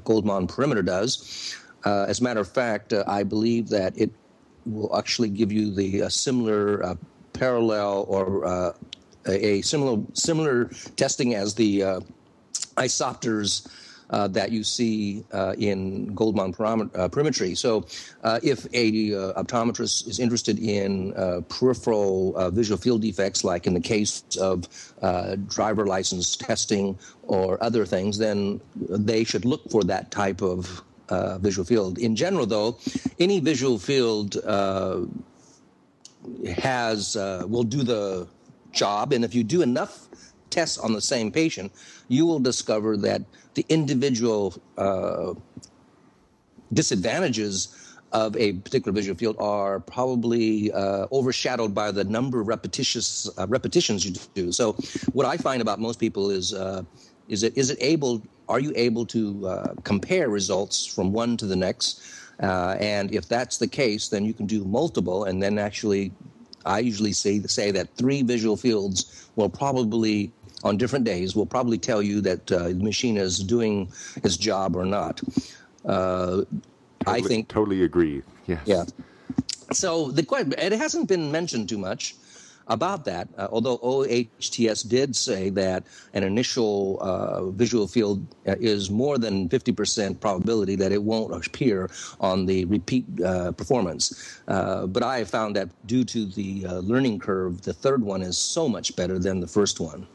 Goldmann 0.05 0.49
perimeter 0.49 0.83
does. 0.83 1.55
As 1.85 2.21
a 2.21 2.23
matter 2.23 2.41
of 2.41 2.49
fact, 2.49 2.93
I 2.93 3.23
believe 3.23 3.69
that 3.69 3.97
it 3.97 4.11
will 4.67 4.95
actually 4.97 5.31
give 5.31 5.51
you 5.51 5.75
the 5.75 6.11
similar 6.11 6.97
parallel 7.33 8.05
or 8.09 8.75
a 9.29 9.63
similar 9.63 10.03
similar 10.15 10.71
testing 10.97 11.35
as 11.35 11.55
the 11.55 12.03
isopters 12.77 13.69
uh, 14.11 14.29
that 14.29 14.51
you 14.51 14.65
see 14.65 15.25
uh, 15.33 15.55
in 15.59 16.15
Goldmann 16.15 16.55
uh, 16.95 17.09
perimetry. 17.09 17.55
So, 17.55 17.87
uh, 18.25 18.41
if 18.43 18.67
a 18.73 19.15
uh, 19.15 19.43
optometrist 19.43 20.09
is 20.09 20.19
interested 20.19 20.59
in 20.59 21.15
uh, 21.15 21.43
peripheral 21.49 22.51
visual 22.51 22.79
field 22.79 23.03
defects, 23.03 23.45
like 23.45 23.67
in 23.67 23.75
the 23.75 23.81
case 23.81 24.25
of 24.41 24.67
driver 25.49 25.87
license 25.87 26.37
testing 26.37 26.99
or 27.23 27.63
other 27.63 27.85
things, 27.85 28.19
then 28.19 28.61
they 28.77 29.25
should 29.25 29.45
look 29.45 29.69
for 29.71 29.83
that 29.85 30.11
type 30.11 30.43
of 30.43 30.83
visual 31.41 31.65
field. 31.65 31.99
In 31.99 32.17
general, 32.17 32.47
though, 32.47 32.79
any 33.19 33.41
visual 33.41 33.79
field 33.79 34.37
has 36.57 37.15
will 37.15 37.63
do 37.63 37.83
the 37.83 38.27
job, 38.73 39.13
and 39.13 39.25
if 39.25 39.35
you 39.35 39.45
do 39.45 39.63
enough 39.63 40.09
tests 40.51 40.79
on 40.79 40.93
the 40.93 41.01
same 41.01 41.31
patient, 41.31 41.73
you 42.09 42.25
will 42.27 42.39
discover 42.39 42.97
that 42.97 43.23
the 43.55 43.65
individual 43.69 44.55
uh, 44.77 45.35
disadvantages 46.73 47.75
of 48.13 48.37
a 48.37 48.55
particular 48.55 48.93
visual 48.93 49.17
field 49.17 49.37
are 49.39 49.81
probably 49.81 50.73
uh, 50.73 51.07
overshadowed 51.13 51.75
by 51.75 51.91
the 51.91 52.05
number 52.05 52.41
of 52.41 52.49
repetitious 52.49 53.29
uh, 53.39 53.47
repetitions 53.49 54.07
you 54.07 54.15
do. 54.35 54.51
So, 54.53 54.73
what 55.13 55.27
I 55.27 55.37
find 55.37 55.61
about 55.61 55.79
most 55.79 56.01
people 56.01 56.31
is 56.31 56.55
uh, 56.55 56.83
is 57.29 57.43
it 57.43 57.57
is 57.57 57.71
it 57.71 57.79
able 57.81 58.23
are 58.49 58.61
you 58.61 58.73
able 58.77 59.05
to 59.07 59.47
uh, 59.47 59.75
compare 59.85 60.31
results 60.31 60.87
from 60.87 61.13
one 61.13 61.37
to 61.37 61.47
the 61.47 61.57
next? 61.57 62.03
Uh, 62.43 62.77
and 62.79 63.13
if 63.13 63.29
that's 63.29 63.59
the 63.59 63.67
case, 63.67 64.09
then 64.09 64.25
you 64.25 64.33
can 64.33 64.47
do 64.47 64.65
multiple, 64.65 65.25
and 65.25 65.43
then 65.43 65.59
actually, 65.59 66.13
I 66.65 66.81
usually 66.81 67.13
say 67.13 67.41
say 67.43 67.71
that 67.71 67.95
three 67.97 68.23
visual 68.23 68.57
fields 68.57 69.29
will 69.37 69.49
probably 69.49 70.33
on 70.65 70.77
different 70.77 71.05
days 71.05 71.37
will 71.37 71.47
probably 71.47 71.79
tell 71.79 72.03
you 72.03 72.21
that 72.23 72.51
uh, 72.51 72.69
the 72.69 72.75
machine 72.75 73.17
is 73.17 73.39
doing 73.39 73.91
its 74.25 74.37
job 74.37 74.77
or 74.77 74.85
not. 74.85 75.21
Uh, 75.85 76.43
totally, 76.45 76.47
I 77.07 77.21
think 77.21 77.49
totally 77.49 77.83
agree. 77.83 78.23
Yes. 78.47 78.63
Yeah. 78.65 78.85
So 79.73 80.11
the 80.11 80.23
question 80.23 80.55
it 80.59 80.73
hasn't 80.73 81.09
been 81.09 81.31
mentioned 81.31 81.69
too 81.69 81.79
much 81.79 82.17
about 82.69 83.05
that, 83.07 83.29
uh, 83.39 83.49
although 83.51 83.79
OHTS 83.79 84.83
did 84.83 85.17
say 85.17 85.49
that 85.51 85.85
an 86.13 86.23
initial 86.23 86.99
uh, 87.01 87.47
visual 87.51 87.89
field 87.89 88.27
uh, 88.47 88.55
is 88.61 88.91
more 88.91 89.19
than 89.19 89.49
50% 89.49 90.21
probability 90.21 90.77
that 90.77 90.93
it 90.93 91.03
won't 91.03 91.35
appear 91.35 91.91
on 92.21 92.47
the 92.47 92.67
repeat 92.67 93.05
uh, 93.25 93.53
performance. 93.53 94.41
Uh, 94.49 94.87
but 94.87 95.03
I 95.03 95.25
found 95.25 95.57
that 95.57 95.69
due 95.87 96.05
to 96.05 96.27
the 96.27 96.67
uh, 96.67 96.75
learning 96.81 97.19
curve, 97.21 97.63
the 97.63 97.73
third 97.73 98.03
one 98.03 98.23
is 98.23 98.37
so 98.37 98.69
much 98.69 98.95
better 98.97 99.19
than 99.19 99.41
the 99.41 99.49
first 99.49 99.81
one. 99.81 100.07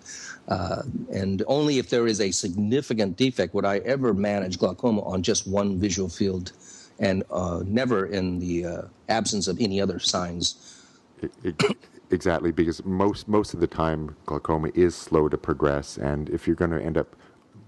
And 0.47 1.41
only 1.47 1.79
if 1.79 1.89
there 1.89 2.05
is 2.05 2.19
a 2.21 2.31
significant 2.31 3.17
defect 3.17 3.53
would 3.53 3.65
I 3.65 3.77
ever 3.79 4.13
manage 4.13 4.59
glaucoma 4.59 5.01
on 5.03 5.23
just 5.23 5.47
one 5.47 5.79
visual 5.79 6.09
field 6.09 6.51
and 6.99 7.23
never 7.65 8.05
in 8.05 8.39
the 8.39 8.87
absence 9.09 9.47
of 9.47 9.59
any 9.59 9.81
other 9.81 9.99
signs. 9.99 10.79
It, 11.21 11.31
it, 11.43 11.77
exactly, 12.11 12.51
because 12.51 12.83
most, 12.85 13.27
most 13.27 13.53
of 13.53 13.59
the 13.59 13.67
time 13.67 14.15
glaucoma 14.25 14.69
is 14.73 14.95
slow 14.95 15.29
to 15.29 15.37
progress. 15.37 15.97
And 15.97 16.29
if 16.29 16.47
you're 16.47 16.55
going 16.55 16.71
to 16.71 16.81
end 16.81 16.97
up 16.97 17.15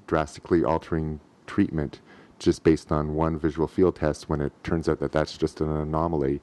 drastically 0.08 0.63
altering 0.63 1.20
treatment 1.48 2.01
just 2.38 2.63
based 2.63 2.92
on 2.92 3.15
one 3.15 3.39
visual 3.39 3.68
field 3.68 3.96
test 3.96 4.30
when 4.30 4.42
it 4.42 4.51
turns 4.63 4.89
out 4.89 5.00
that 5.00 5.12
that's 5.12 5.38
just 5.38 5.62
an 5.62 5.70
anomaly, 5.70 6.42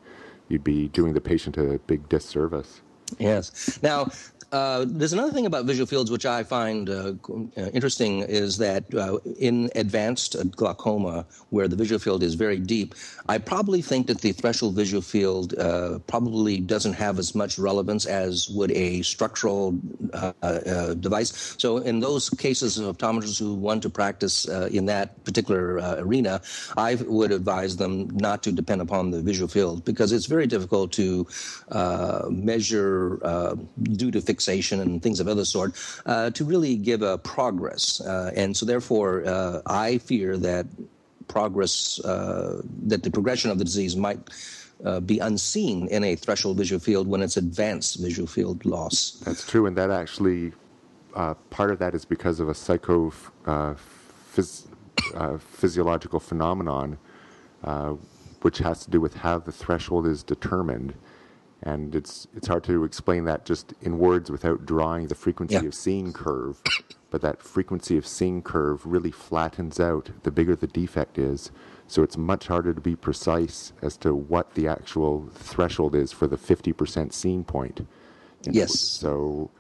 you'd 0.49 0.65
be 0.65 0.89
doing 0.89 1.13
the 1.13 1.21
patient 1.21 1.57
a 1.57 1.79
big 1.87 2.09
disservice. 2.09 2.83
Yes. 3.19 3.79
Now, 3.83 4.11
uh, 4.53 4.85
there's 4.87 5.15
another 5.15 5.33
thing 5.33 5.47
about 5.47 5.65
visual 5.65 5.87
fields 5.87 6.11
which 6.11 6.27
I 6.27 6.43
find 6.43 6.91
uh, 6.91 7.15
uh, 7.57 7.71
interesting 7.73 8.21
is 8.21 8.59
that 8.59 8.95
uh, 8.95 9.17
in 9.39 9.71
advanced 9.75 10.37
glaucoma, 10.55 11.25
where 11.49 11.69
the 11.69 11.77
visual 11.77 11.99
field 11.99 12.23
is 12.23 12.35
very 12.35 12.59
deep, 12.59 12.95
I 13.31 13.39
probably 13.39 13.81
think 13.81 14.09
that 14.09 14.21
the 14.21 14.33
threshold 14.33 14.75
visual 14.75 15.01
field 15.01 15.59
uh, 15.59 16.01
probably 16.01 16.59
doesn't 16.59 16.93
have 16.93 17.19
as 17.19 17.35
much 17.35 17.59
relevance 17.59 18.05
as 18.05 18.51
would 18.51 18.71
a 18.73 19.01
structural 19.03 19.79
uh, 20.13 20.95
device. 20.95 21.55
So, 21.57 21.79
in 21.79 22.01
those 22.01 22.29
cases 22.29 22.77
of 22.77 22.99
optometrists 22.99 23.39
who 23.39 23.55
want 23.55 23.83
to 23.85 23.91
practice 23.91 24.45
in 24.45 24.85
that 24.87 25.25
particular 25.25 25.77
arena, 25.99 26.43
I 26.77 26.97
would 26.97 27.33
advise 27.33 27.79
them 27.79 28.11
not 28.11 28.43
to 28.43 28.53
depend 28.53 28.83
upon 28.83 29.13
the 29.13 29.23
visual 29.23 29.49
field 29.49 29.85
because 29.87 30.13
it's 30.13 30.27
very 30.27 30.47
difficult 30.47 30.93
to 30.93 31.27
measure 32.31 33.02
due 33.83 34.11
to 34.11 34.21
fixation 34.21 34.81
and 34.81 35.03
things 35.03 35.21
of 35.21 35.29
other 35.29 35.45
sort 35.45 35.73
uh, 36.07 36.31
to 36.31 36.45
really 36.45 36.77
give 36.77 37.03
a 37.03 37.19
progress. 37.19 38.01
Uh, 38.01 38.33
and 38.37 38.57
so, 38.57 38.67
therefore, 38.67 39.25
uh, 39.27 39.61
I 39.67 39.99
fear 39.99 40.37
that 40.39 40.67
progress, 41.29 42.01
uh, 42.05 42.63
that 42.87 43.03
the 43.03 43.11
progression 43.11 43.51
of 43.51 43.59
the 43.59 43.65
disease 43.65 43.97
might. 43.97 44.19
Uh, 44.85 44.99
be 44.99 45.21
unseen 45.21 45.87
in 45.95 46.03
a 46.03 46.17
threshold 46.17 46.57
visual 46.57 46.81
field 46.81 47.07
when 47.07 47.23
it's 47.23 47.37
advanced 47.37 48.03
visual 48.03 48.27
field 48.27 48.67
loss. 48.67 49.13
That's 49.25 49.47
true, 49.47 49.67
and 49.67 49.77
that 49.77 49.93
actually 49.93 50.51
part 51.51 51.71
of 51.71 51.79
that 51.79 51.95
is 51.95 52.05
because 52.05 52.41
of 52.41 52.49
a 52.49 52.55
psycho 52.55 53.13
phys- 54.35 54.67
physiological 55.39 56.19
phenomenon, 56.19 56.99
which 58.41 58.59
has 58.59 58.83
to 58.85 58.91
do 58.91 59.01
with 59.01 59.15
how 59.15 59.39
the 59.39 59.53
threshold 59.53 60.05
is 60.05 60.25
determined 60.25 60.95
and 61.63 61.95
it's 61.95 62.27
it's 62.35 62.49
hard 62.49 62.65
to 62.65 62.85
explain 62.85 63.25
that 63.25 63.45
just 63.45 63.75
in 63.83 63.99
words 63.99 64.31
without 64.31 64.67
drawing 64.67 65.07
the 65.07 65.15
frequency 65.15 65.55
yeah. 65.55 65.63
of 65.63 65.75
seeing 65.75 66.13
curve 66.13 66.61
but 67.13 67.21
that 67.21 67.43
frequency 67.43 67.99
of 67.99 68.07
seeing 68.07 68.41
curve 68.41 68.87
really 68.87 69.11
flattens 69.11 69.79
out 69.79 70.11
the 70.23 70.31
bigger 70.31 70.57
the 70.57 70.67
defect 70.67 71.19
is. 71.19 71.53
So 71.87 72.03
it's 72.03 72.17
much 72.17 72.47
harder 72.47 72.73
to 72.73 72.81
be 72.81 72.97
precise 72.97 73.75
as 73.83 73.99
to 73.99 74.15
what 74.15 74.55
the 74.55 74.67
actual 74.67 75.29
threshold 75.35 75.95
is 75.95 76.11
for 76.11 76.27
the 76.27 76.39
50% 76.39 77.13
seeing 77.13 77.45
point. 77.45 77.87
Yes. 78.51 78.81
so 78.81 79.51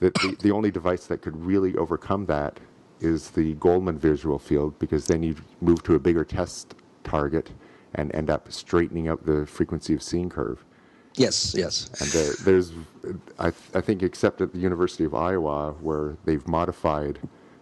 the, 0.00 0.10
the, 0.10 0.36
the 0.40 0.50
only 0.50 0.70
device 0.70 1.06
that 1.06 1.20
could 1.20 1.36
really 1.36 1.76
overcome 1.76 2.26
that 2.26 2.58
is 2.98 3.30
the 3.30 3.54
Goldmann 3.56 3.98
visual 3.98 4.38
field 4.38 4.76
because 4.78 5.06
then 5.06 5.22
you 5.22 5.36
move 5.60 5.82
to 5.82 5.94
a 5.94 5.98
bigger 5.98 6.24
test 6.24 6.74
target 7.04 7.50
and 7.94 8.12
end 8.14 8.30
up 8.30 8.50
straightening 8.50 9.06
out 9.06 9.26
the 9.26 9.46
frequency 9.46 9.92
of 9.92 10.02
seeing 10.02 10.30
curve 10.30 10.64
Yes, 11.14 11.54
yes. 11.56 11.90
And 12.00 12.10
there, 12.10 12.32
there's, 12.44 12.72
I, 13.38 13.48
I 13.74 13.80
think, 13.80 14.02
except 14.02 14.40
at 14.40 14.52
the 14.52 14.58
University 14.58 15.04
of 15.04 15.14
Iowa, 15.14 15.72
where 15.80 16.16
they've 16.24 16.46
modified 16.48 17.18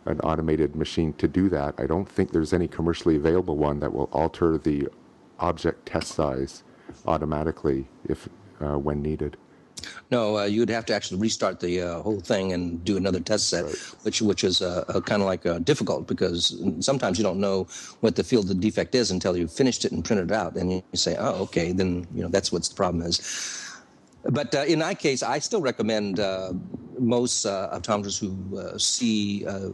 an 0.07 0.21
automated 0.21 0.77
machine 0.77 1.13
to 1.15 1.29
do 1.29 1.49
that, 1.51 1.75
I 1.79 1.87
don't 1.87 2.09
think 2.09 2.33
there's 2.33 2.53
any 2.53 2.69
commercially 2.69 3.17
available 3.17 3.57
one 3.57 3.81
that 3.81 3.93
will 3.93 4.09
alter 4.13 4.57
the 4.57 4.89
object 5.39 5.87
test 5.87 6.13
size 6.13 6.63
automatically 7.07 7.89
if 8.09 8.29
uh, 8.61 8.79
when 8.79 9.03
needed. 9.03 9.37
No, 10.11 10.39
uh, 10.39 10.45
you'd 10.45 10.71
have 10.71 10.87
to 10.87 10.95
actually 10.95 11.21
restart 11.21 11.61
the 11.61 11.83
uh, 11.83 12.03
whole 12.03 12.21
thing 12.21 12.53
and 12.53 12.85
do 12.85 12.97
another 12.97 13.21
test 13.21 13.49
set, 13.49 13.65
right. 13.65 13.77
which 14.03 14.23
which 14.23 14.45
is 14.45 14.63
uh, 14.63 14.85
kind 15.07 15.23
of 15.23 15.27
like 15.27 15.47
uh, 15.47 15.59
difficult 15.59 16.07
because 16.07 16.63
sometimes 16.81 17.19
you 17.19 17.25
don't 17.25 17.41
know 17.41 17.67
what 18.01 18.17
the 18.17 18.25
field 18.25 18.51
of 18.51 18.61
defect 18.61 18.95
is 18.95 19.11
until 19.11 19.37
you've 19.37 19.53
finished 19.53 19.85
it 19.85 19.93
and 19.93 20.05
printed 20.05 20.31
it 20.31 20.35
out, 20.35 20.57
and 20.57 20.73
you 20.73 20.83
say, 20.95 21.17
"Oh, 21.19 21.43
okay, 21.43 21.73
then 21.73 22.07
you 22.15 22.23
know 22.23 22.29
that's 22.29 22.53
what 22.53 22.65
the 22.65 22.75
problem 22.75 23.03
is." 23.05 23.21
but 24.25 24.55
uh, 24.55 24.65
in 24.65 24.81
my 24.81 24.95
case, 24.95 25.23
I 25.23 25.39
still 25.39 25.63
recommend 25.63 26.21
uh, 26.21 26.53
most 26.99 27.47
uh, 27.47 27.71
optometrists 27.73 28.21
who 28.21 28.59
uh, 28.59 28.77
see 28.77 29.47
uh, 29.47 29.71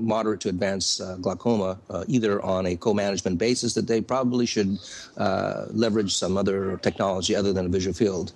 moderate 0.00 0.40
to 0.40 0.48
advanced 0.48 1.00
uh, 1.00 1.16
glaucoma 1.16 1.78
either 2.08 2.42
on 2.42 2.66
a 2.66 2.76
co-management 2.76 3.38
basis 3.38 3.74
that 3.74 3.86
they 3.86 4.00
probably 4.00 4.46
should 4.46 4.78
leverage 5.72 6.14
some 6.14 6.36
other 6.36 6.78
technology 6.78 7.34
other 7.34 7.52
than 7.52 7.66
a 7.66 7.68
visual 7.68 7.94
field. 7.94 8.32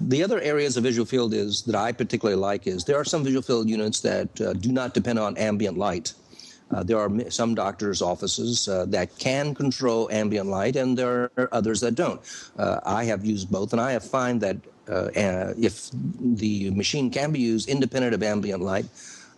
the 0.00 0.22
other 0.22 0.40
areas 0.40 0.76
of 0.76 0.82
visual 0.82 1.06
field 1.06 1.34
is 1.34 1.62
that 1.62 1.74
I 1.74 1.92
particularly 1.92 2.40
like 2.40 2.66
is 2.66 2.84
there 2.84 2.96
are 2.96 3.04
some 3.04 3.24
visual 3.24 3.42
field 3.42 3.68
units 3.68 4.00
that 4.00 4.34
do 4.34 4.72
not 4.72 4.94
depend 4.94 5.18
on 5.18 5.36
ambient 5.36 5.76
light. 5.78 6.14
Uh, 6.72 6.82
there 6.82 6.98
are 6.98 7.30
some 7.30 7.54
doctors' 7.54 8.00
offices 8.00 8.66
uh, 8.68 8.86
that 8.86 9.16
can 9.18 9.54
control 9.54 10.08
ambient 10.10 10.48
light, 10.48 10.76
and 10.76 10.96
there 10.96 11.30
are 11.36 11.48
others 11.52 11.80
that 11.80 11.94
don't. 11.94 12.20
Uh, 12.58 12.80
I 12.84 13.04
have 13.04 13.24
used 13.24 13.50
both, 13.50 13.72
and 13.72 13.80
I 13.80 13.92
have 13.92 14.04
found 14.04 14.40
that 14.40 14.56
uh, 14.88 15.10
if 15.60 15.90
the 15.92 16.70
machine 16.70 17.10
can 17.10 17.30
be 17.30 17.40
used 17.40 17.68
independent 17.68 18.14
of 18.14 18.22
ambient 18.22 18.62
light, 18.62 18.86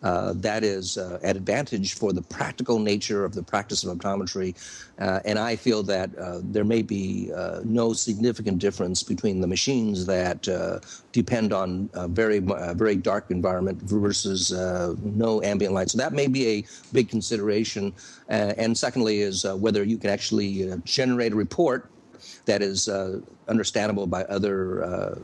uh, 0.04 0.34
that 0.36 0.62
is 0.62 0.98
uh, 0.98 1.18
an 1.22 1.36
advantage 1.36 1.94
for 1.94 2.12
the 2.12 2.20
practical 2.20 2.78
nature 2.78 3.24
of 3.24 3.34
the 3.34 3.42
practice 3.42 3.82
of 3.84 3.96
optometry. 3.96 4.54
Uh, 4.98 5.20
and 5.24 5.38
I 5.38 5.56
feel 5.56 5.82
that 5.84 6.16
uh, 6.18 6.40
there 6.42 6.62
may 6.62 6.82
be 6.82 7.32
uh, 7.34 7.60
no 7.64 7.94
significant 7.94 8.58
difference 8.58 9.02
between 9.02 9.40
the 9.40 9.46
machines 9.46 10.04
that 10.06 10.46
uh, 10.46 10.80
depend 11.12 11.54
on 11.54 11.88
very, 12.10 12.38
very 12.38 12.96
dark 12.96 13.30
environment 13.30 13.80
versus 13.82 14.52
no 15.02 15.42
ambient 15.42 15.72
light. 15.72 15.90
So 15.90 15.98
that 15.98 16.12
may 16.12 16.26
be 16.26 16.46
a 16.48 16.64
big 16.92 17.08
consideration. 17.08 17.92
and 18.28 18.76
secondly, 18.76 19.20
is 19.20 19.44
whether 19.44 19.82
you 19.82 19.96
can 19.96 20.10
actually 20.10 20.70
generate 20.84 21.32
a 21.32 21.36
report 21.36 21.90
that 22.44 22.62
is 22.62 22.88
understandable 23.48 24.06
by 24.06 24.24
other 24.24 25.18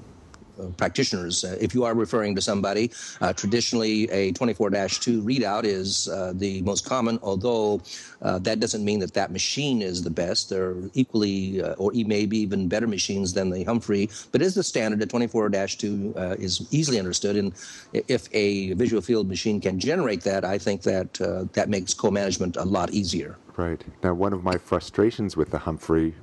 practitioners. 0.76 1.44
Uh, 1.44 1.56
if 1.60 1.74
you 1.74 1.84
are 1.84 1.94
referring 1.94 2.34
to 2.34 2.40
somebody, 2.40 2.90
uh, 3.20 3.32
traditionally 3.32 4.10
a 4.10 4.32
24-2 4.32 5.22
readout 5.22 5.64
is 5.64 6.08
uh, 6.08 6.32
the 6.34 6.62
most 6.62 6.84
common, 6.84 7.18
although 7.22 7.80
that 8.20 8.60
doesn't 8.60 8.84
mean 8.84 9.00
that 9.00 9.14
that 9.14 9.30
machine 9.32 9.82
is 9.82 10.02
the 10.02 10.10
best. 10.10 10.50
There 10.50 10.70
are 10.70 10.90
equally 10.94 11.62
or 11.78 11.92
maybe 11.94 12.38
even 12.38 12.68
better 12.68 12.86
machines 12.86 13.32
than 13.32 13.50
the 13.50 13.64
Humphrey, 13.64 14.10
but 14.32 14.42
is 14.42 14.54
the 14.54 14.62
standard. 14.62 15.02
A 15.02 15.06
24-2 15.06 16.38
is 16.38 16.66
easily 16.70 16.98
understood, 16.98 17.36
and 17.36 17.52
if 17.92 18.28
a 18.32 18.74
visual 18.74 19.02
field 19.02 19.28
machine 19.28 19.60
can 19.60 19.78
generate 19.78 20.22
that, 20.22 20.44
I 20.44 20.58
think 20.58 20.82
that 20.82 21.14
that 21.52 21.68
makes 21.68 21.94
co-management 21.94 22.56
a 22.56 22.64
lot 22.64 22.90
easier. 22.90 23.36
Right. 23.56 23.82
Now, 24.02 24.14
one 24.14 24.32
of 24.32 24.42
my 24.42 24.56
frustrations 24.56 25.36
with 25.36 25.50
the 25.50 25.58
Humphrey 25.58 26.14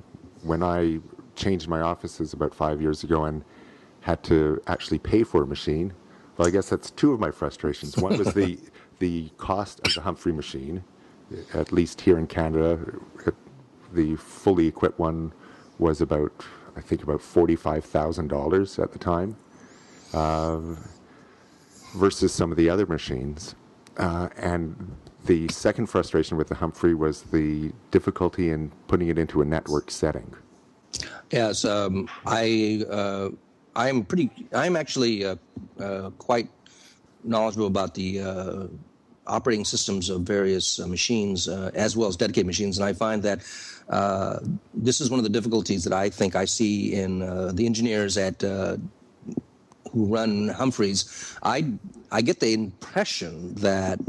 when 0.42 0.62
I 0.62 1.00
changed 1.36 1.68
my 1.68 1.80
offices 1.80 2.32
about 2.32 2.54
five 2.54 2.80
years 2.80 3.04
ago 3.04 3.24
and 3.24 3.44
had 4.08 4.22
to 4.24 4.58
actually 4.66 4.98
pay 4.98 5.22
for 5.22 5.42
a 5.42 5.46
machine. 5.46 5.92
Well, 6.36 6.48
I 6.48 6.50
guess 6.50 6.70
that's 6.70 6.90
two 6.92 7.12
of 7.12 7.20
my 7.20 7.30
frustrations. 7.30 7.98
One 7.98 8.16
was 8.16 8.32
the 8.32 8.58
the 9.00 9.28
cost 9.36 9.86
of 9.86 9.94
the 9.94 10.00
Humphrey 10.00 10.32
machine, 10.32 10.82
at 11.52 11.72
least 11.72 12.00
here 12.00 12.18
in 12.18 12.26
Canada, 12.26 12.80
the 13.92 14.16
fully 14.16 14.66
equipped 14.66 14.98
one 14.98 15.32
was 15.78 16.00
about 16.00 16.32
I 16.74 16.80
think 16.80 17.02
about 17.02 17.20
forty 17.20 17.54
five 17.54 17.84
thousand 17.84 18.28
dollars 18.28 18.78
at 18.78 18.92
the 18.92 18.98
time, 18.98 19.36
uh, 20.14 20.58
versus 21.94 22.32
some 22.32 22.50
of 22.50 22.56
the 22.56 22.70
other 22.70 22.86
machines. 22.86 23.54
Uh, 23.98 24.28
and 24.36 24.96
the 25.26 25.48
second 25.48 25.86
frustration 25.86 26.38
with 26.38 26.48
the 26.48 26.54
Humphrey 26.54 26.94
was 26.94 27.22
the 27.24 27.72
difficulty 27.90 28.48
in 28.48 28.72
putting 28.86 29.08
it 29.08 29.18
into 29.18 29.42
a 29.42 29.44
network 29.44 29.90
setting. 29.90 30.32
Yes, 31.30 31.66
um, 31.66 32.08
I 32.24 32.84
uh, 32.88 33.28
I'm 33.78 34.04
pretty. 34.04 34.30
I'm 34.52 34.74
actually 34.74 35.24
uh, 35.24 35.36
uh, 35.80 36.10
quite 36.18 36.50
knowledgeable 37.22 37.68
about 37.68 37.94
the 37.94 38.20
uh, 38.20 38.66
operating 39.26 39.64
systems 39.64 40.10
of 40.10 40.22
various 40.22 40.80
uh, 40.80 40.86
machines, 40.88 41.48
uh, 41.48 41.70
as 41.74 41.96
well 41.96 42.08
as 42.08 42.16
dedicated 42.16 42.46
machines, 42.46 42.78
and 42.78 42.84
I 42.84 42.92
find 42.92 43.22
that 43.22 43.38
this 44.74 45.00
is 45.00 45.10
one 45.10 45.20
of 45.20 45.24
the 45.24 45.30
difficulties 45.30 45.84
that 45.84 45.92
I 45.92 46.10
think 46.10 46.34
I 46.34 46.44
see 46.44 46.92
in 46.92 47.20
the 47.54 47.64
engineers 47.64 48.18
at 48.18 48.42
who 48.42 50.04
run 50.06 50.48
Humphreys. 50.48 51.36
I 51.44 51.72
I 52.10 52.20
get 52.20 52.40
the 52.40 52.52
impression 52.52 53.54
that 53.54 54.00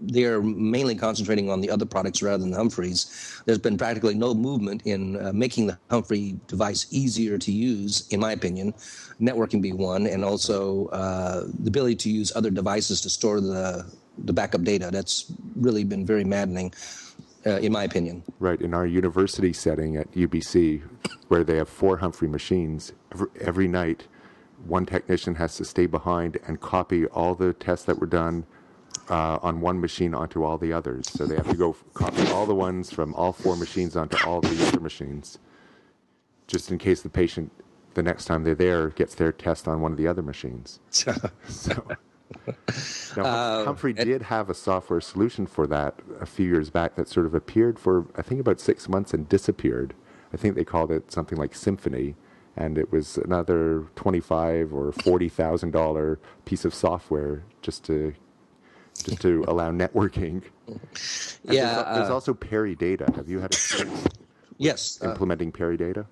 they're 0.00 0.40
mainly 0.42 0.94
concentrating 0.94 1.50
on 1.50 1.60
the 1.60 1.70
other 1.70 1.84
products 1.84 2.22
rather 2.22 2.38
than 2.38 2.50
the 2.50 2.56
Humphreys. 2.56 3.42
There's 3.44 3.58
been 3.58 3.76
practically 3.76 4.14
no 4.14 4.34
movement 4.34 4.82
in 4.84 5.16
uh, 5.24 5.32
making 5.32 5.66
the 5.66 5.78
Humphrey 5.90 6.38
device 6.46 6.86
easier 6.90 7.38
to 7.38 7.52
use, 7.52 8.08
in 8.08 8.20
my 8.20 8.32
opinion. 8.32 8.74
Networking 9.20 9.60
be 9.60 9.72
one, 9.72 10.06
and 10.06 10.24
also 10.24 10.86
uh, 10.88 11.44
the 11.58 11.68
ability 11.68 11.96
to 11.96 12.10
use 12.10 12.32
other 12.34 12.50
devices 12.50 13.00
to 13.02 13.10
store 13.10 13.40
the 13.40 13.86
the 14.18 14.32
backup 14.32 14.62
data. 14.62 14.90
That's 14.90 15.32
really 15.56 15.84
been 15.84 16.04
very 16.04 16.24
maddening, 16.24 16.72
uh, 17.46 17.58
in 17.58 17.72
my 17.72 17.84
opinion. 17.84 18.22
Right. 18.38 18.60
In 18.60 18.74
our 18.74 18.86
university 18.86 19.52
setting 19.52 19.96
at 19.96 20.10
UBC, 20.12 20.82
where 21.28 21.44
they 21.44 21.56
have 21.56 21.68
four 21.68 21.98
Humphrey 21.98 22.28
machines, 22.28 22.92
every, 23.12 23.28
every 23.40 23.68
night, 23.68 24.08
one 24.66 24.84
technician 24.84 25.36
has 25.36 25.56
to 25.56 25.64
stay 25.64 25.86
behind 25.86 26.38
and 26.46 26.60
copy 26.60 27.06
all 27.06 27.34
the 27.34 27.54
tests 27.54 27.86
that 27.86 27.98
were 27.98 28.06
done 28.06 28.44
uh, 29.08 29.38
on 29.42 29.60
one 29.60 29.80
machine 29.80 30.14
onto 30.14 30.44
all 30.44 30.58
the 30.58 30.72
others. 30.72 31.08
So 31.08 31.26
they 31.26 31.36
have 31.36 31.48
to 31.48 31.56
go 31.56 31.76
copy 31.94 32.26
all 32.28 32.46
the 32.46 32.54
ones 32.54 32.92
from 32.92 33.14
all 33.14 33.32
four 33.32 33.56
machines 33.56 33.96
onto 33.96 34.16
all 34.26 34.40
the 34.40 34.68
other 34.68 34.80
machines, 34.80 35.38
just 36.46 36.70
in 36.70 36.78
case 36.78 37.02
the 37.02 37.08
patient, 37.08 37.50
the 37.94 38.02
next 38.02 38.26
time 38.26 38.44
they're 38.44 38.54
there, 38.54 38.90
gets 38.90 39.14
their 39.14 39.32
test 39.32 39.66
on 39.66 39.80
one 39.80 39.92
of 39.92 39.98
the 39.98 40.06
other 40.06 40.22
machines. 40.22 40.80
so, 40.90 41.18
now, 43.16 43.24
uh, 43.24 43.64
Humphrey 43.64 43.92
it, 43.96 44.04
did 44.04 44.22
have 44.22 44.48
a 44.48 44.54
software 44.54 45.00
solution 45.00 45.46
for 45.46 45.66
that 45.66 45.98
a 46.20 46.26
few 46.26 46.46
years 46.46 46.70
back 46.70 46.94
that 46.94 47.08
sort 47.08 47.26
of 47.26 47.34
appeared 47.34 47.78
for, 47.78 48.06
I 48.16 48.22
think, 48.22 48.40
about 48.40 48.60
six 48.60 48.88
months 48.88 49.12
and 49.12 49.28
disappeared. 49.28 49.94
I 50.32 50.36
think 50.36 50.54
they 50.54 50.64
called 50.64 50.92
it 50.92 51.10
something 51.10 51.36
like 51.36 51.56
Symphony 51.56 52.14
and 52.56 52.76
it 52.78 52.92
was 52.92 53.16
another 53.18 53.86
twenty-five 53.96 54.72
or 54.72 54.92
forty 54.92 55.28
thousand 55.28 55.70
dollar 55.70 56.18
piece 56.44 56.64
of 56.64 56.74
software 56.74 57.44
just 57.62 57.84
to 57.84 58.12
just 58.94 59.20
to 59.22 59.44
allow 59.48 59.70
networking. 59.70 60.42
And 60.66 60.80
yeah, 61.44 61.74
there's, 61.74 61.96
there's 61.96 62.10
uh, 62.10 62.14
also 62.14 62.34
PeriData. 62.34 63.14
Have 63.16 63.28
you 63.28 63.40
had? 63.40 63.56
Yes, 64.58 65.00
uh, 65.02 65.10
implementing 65.10 65.52
uh, 65.58 65.76
Data. 65.76 66.06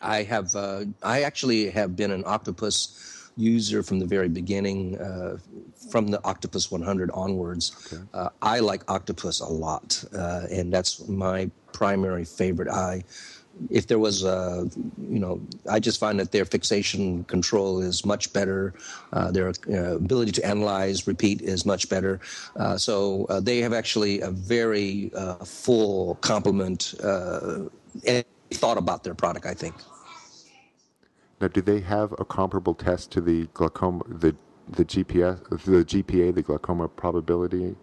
I 0.00 0.22
have. 0.24 0.54
Uh, 0.56 0.86
I 1.02 1.22
actually 1.22 1.70
have 1.70 1.94
been 1.94 2.10
an 2.10 2.24
Octopus 2.26 3.30
user 3.36 3.82
from 3.82 4.00
the 4.00 4.06
very 4.06 4.28
beginning, 4.28 4.98
uh, 4.98 5.38
from 5.90 6.08
the 6.08 6.22
Octopus 6.24 6.70
100 6.70 7.10
onwards. 7.12 7.92
Okay. 7.92 8.02
Uh, 8.12 8.28
I 8.42 8.58
like 8.58 8.82
Octopus 8.90 9.40
a 9.40 9.46
lot, 9.46 10.02
and 10.12 10.72
that's 10.72 11.06
my 11.08 11.50
primary 11.72 12.24
favorite. 12.24 12.68
I 12.68 13.04
if 13.68 13.86
there 13.86 13.98
was 13.98 14.24
a, 14.24 14.68
you 15.08 15.18
know, 15.18 15.40
I 15.68 15.80
just 15.80 16.00
find 16.00 16.18
that 16.20 16.32
their 16.32 16.44
fixation 16.44 17.24
control 17.24 17.80
is 17.80 18.06
much 18.06 18.32
better. 18.32 18.74
Uh, 19.12 19.30
their 19.30 19.52
uh, 19.68 19.96
ability 19.96 20.32
to 20.32 20.46
analyze, 20.46 21.06
repeat 21.06 21.42
is 21.42 21.66
much 21.66 21.88
better. 21.88 22.20
Uh, 22.56 22.76
so 22.78 23.26
uh, 23.28 23.40
they 23.40 23.58
have 23.58 23.72
actually 23.72 24.20
a 24.20 24.30
very 24.30 25.10
uh, 25.14 25.34
full 25.44 26.14
complement 26.16 26.94
uh, 27.02 27.64
thought 28.52 28.78
about 28.78 29.04
their 29.04 29.14
product, 29.14 29.46
I 29.46 29.54
think. 29.54 29.74
Now, 31.40 31.48
do 31.48 31.60
they 31.62 31.80
have 31.80 32.12
a 32.18 32.24
comparable 32.24 32.74
test 32.74 33.10
to 33.12 33.20
the 33.20 33.46
glaucoma, 33.54 34.04
the 34.06 34.36
the 34.68 34.84
GPS, 34.84 35.40
the 35.64 35.84
GPA, 35.84 36.32
the 36.32 36.42
glaucoma 36.42 36.86
probability 36.86 37.74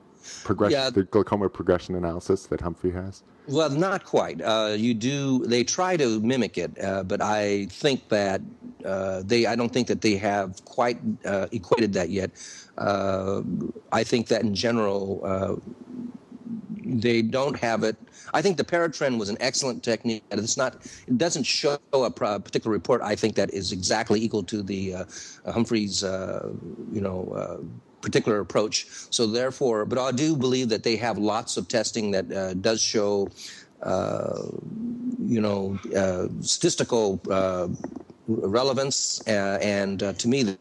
progression, 0.44 0.80
yeah. 0.80 0.90
the 0.90 1.04
glaucoma 1.04 1.50
progression 1.50 1.96
analysis 1.96 2.48
that 2.48 2.62
Humphrey 2.62 2.92
has? 2.92 3.24
Well, 3.48 3.70
not 3.70 4.04
quite. 4.04 4.42
Uh, 4.42 4.76
you 4.78 4.94
do. 4.94 5.46
They 5.46 5.63
try 5.63 5.96
to 5.96 6.20
mimic 6.20 6.58
it, 6.58 6.72
uh, 6.84 7.04
but 7.04 7.22
I 7.22 7.68
think 7.68 8.10
that 8.10 8.42
uh, 8.84 9.22
they. 9.26 9.46
I 9.46 9.56
don't 9.56 9.72
think 9.72 9.88
that 9.88 10.02
they 10.02 10.18
have 10.18 10.63
quite 10.66 11.00
uh, 11.26 11.48
equated 11.54 11.94
that 11.94 12.10
yet. 12.10 12.32
Uh, 12.78 13.44
I 13.94 14.04
think 14.04 14.28
that 14.28 14.42
in 14.42 14.54
general, 14.54 15.22
uh, 15.24 15.56
they 16.84 17.22
don't 17.22 17.58
have 17.58 17.84
it. 17.84 17.96
I 18.34 18.42
think 18.42 18.58
the 18.58 18.66
Peritrend 18.66 19.18
was 19.18 19.30
an 19.30 19.38
excellent 19.40 19.82
technique. 19.82 20.24
It's 20.30 20.58
not. 20.58 20.86
It 21.08 21.18
doesn't 21.18 21.44
show 21.44 21.80
a 21.94 22.12
particular 22.12 22.74
report. 22.74 23.02
I 23.02 23.16
think 23.16 23.36
that 23.36 23.54
is 23.54 23.72
exactly 23.72 24.22
equal 24.22 24.44
to 24.44 24.62
the 24.62 25.06
Humphreys. 25.46 26.04
you 26.04 27.00
know 27.00 27.63
particular 28.02 28.40
approach. 28.40 28.88
So 29.10 29.28
therefore, 29.28 29.86
but 29.86 30.00
I 30.00 30.12
do 30.12 30.36
believe 30.36 30.70
that 30.70 30.84
they 30.84 30.96
have 30.98 31.18
lots 31.18 31.58
of 31.58 31.68
testing 31.68 32.12
that 32.12 32.32
uh, 32.32 32.54
does 32.56 32.82
show, 32.82 33.30
uh, 33.82 34.44
you 35.20 35.42
know, 35.42 35.78
uh, 35.96 36.28
statistical 36.42 37.20
uh, 37.30 37.68
relevance, 38.28 39.22
uh, 39.28 39.60
and 39.62 40.04
uh, 40.04 40.14
to 40.14 40.28
me, 40.28 40.58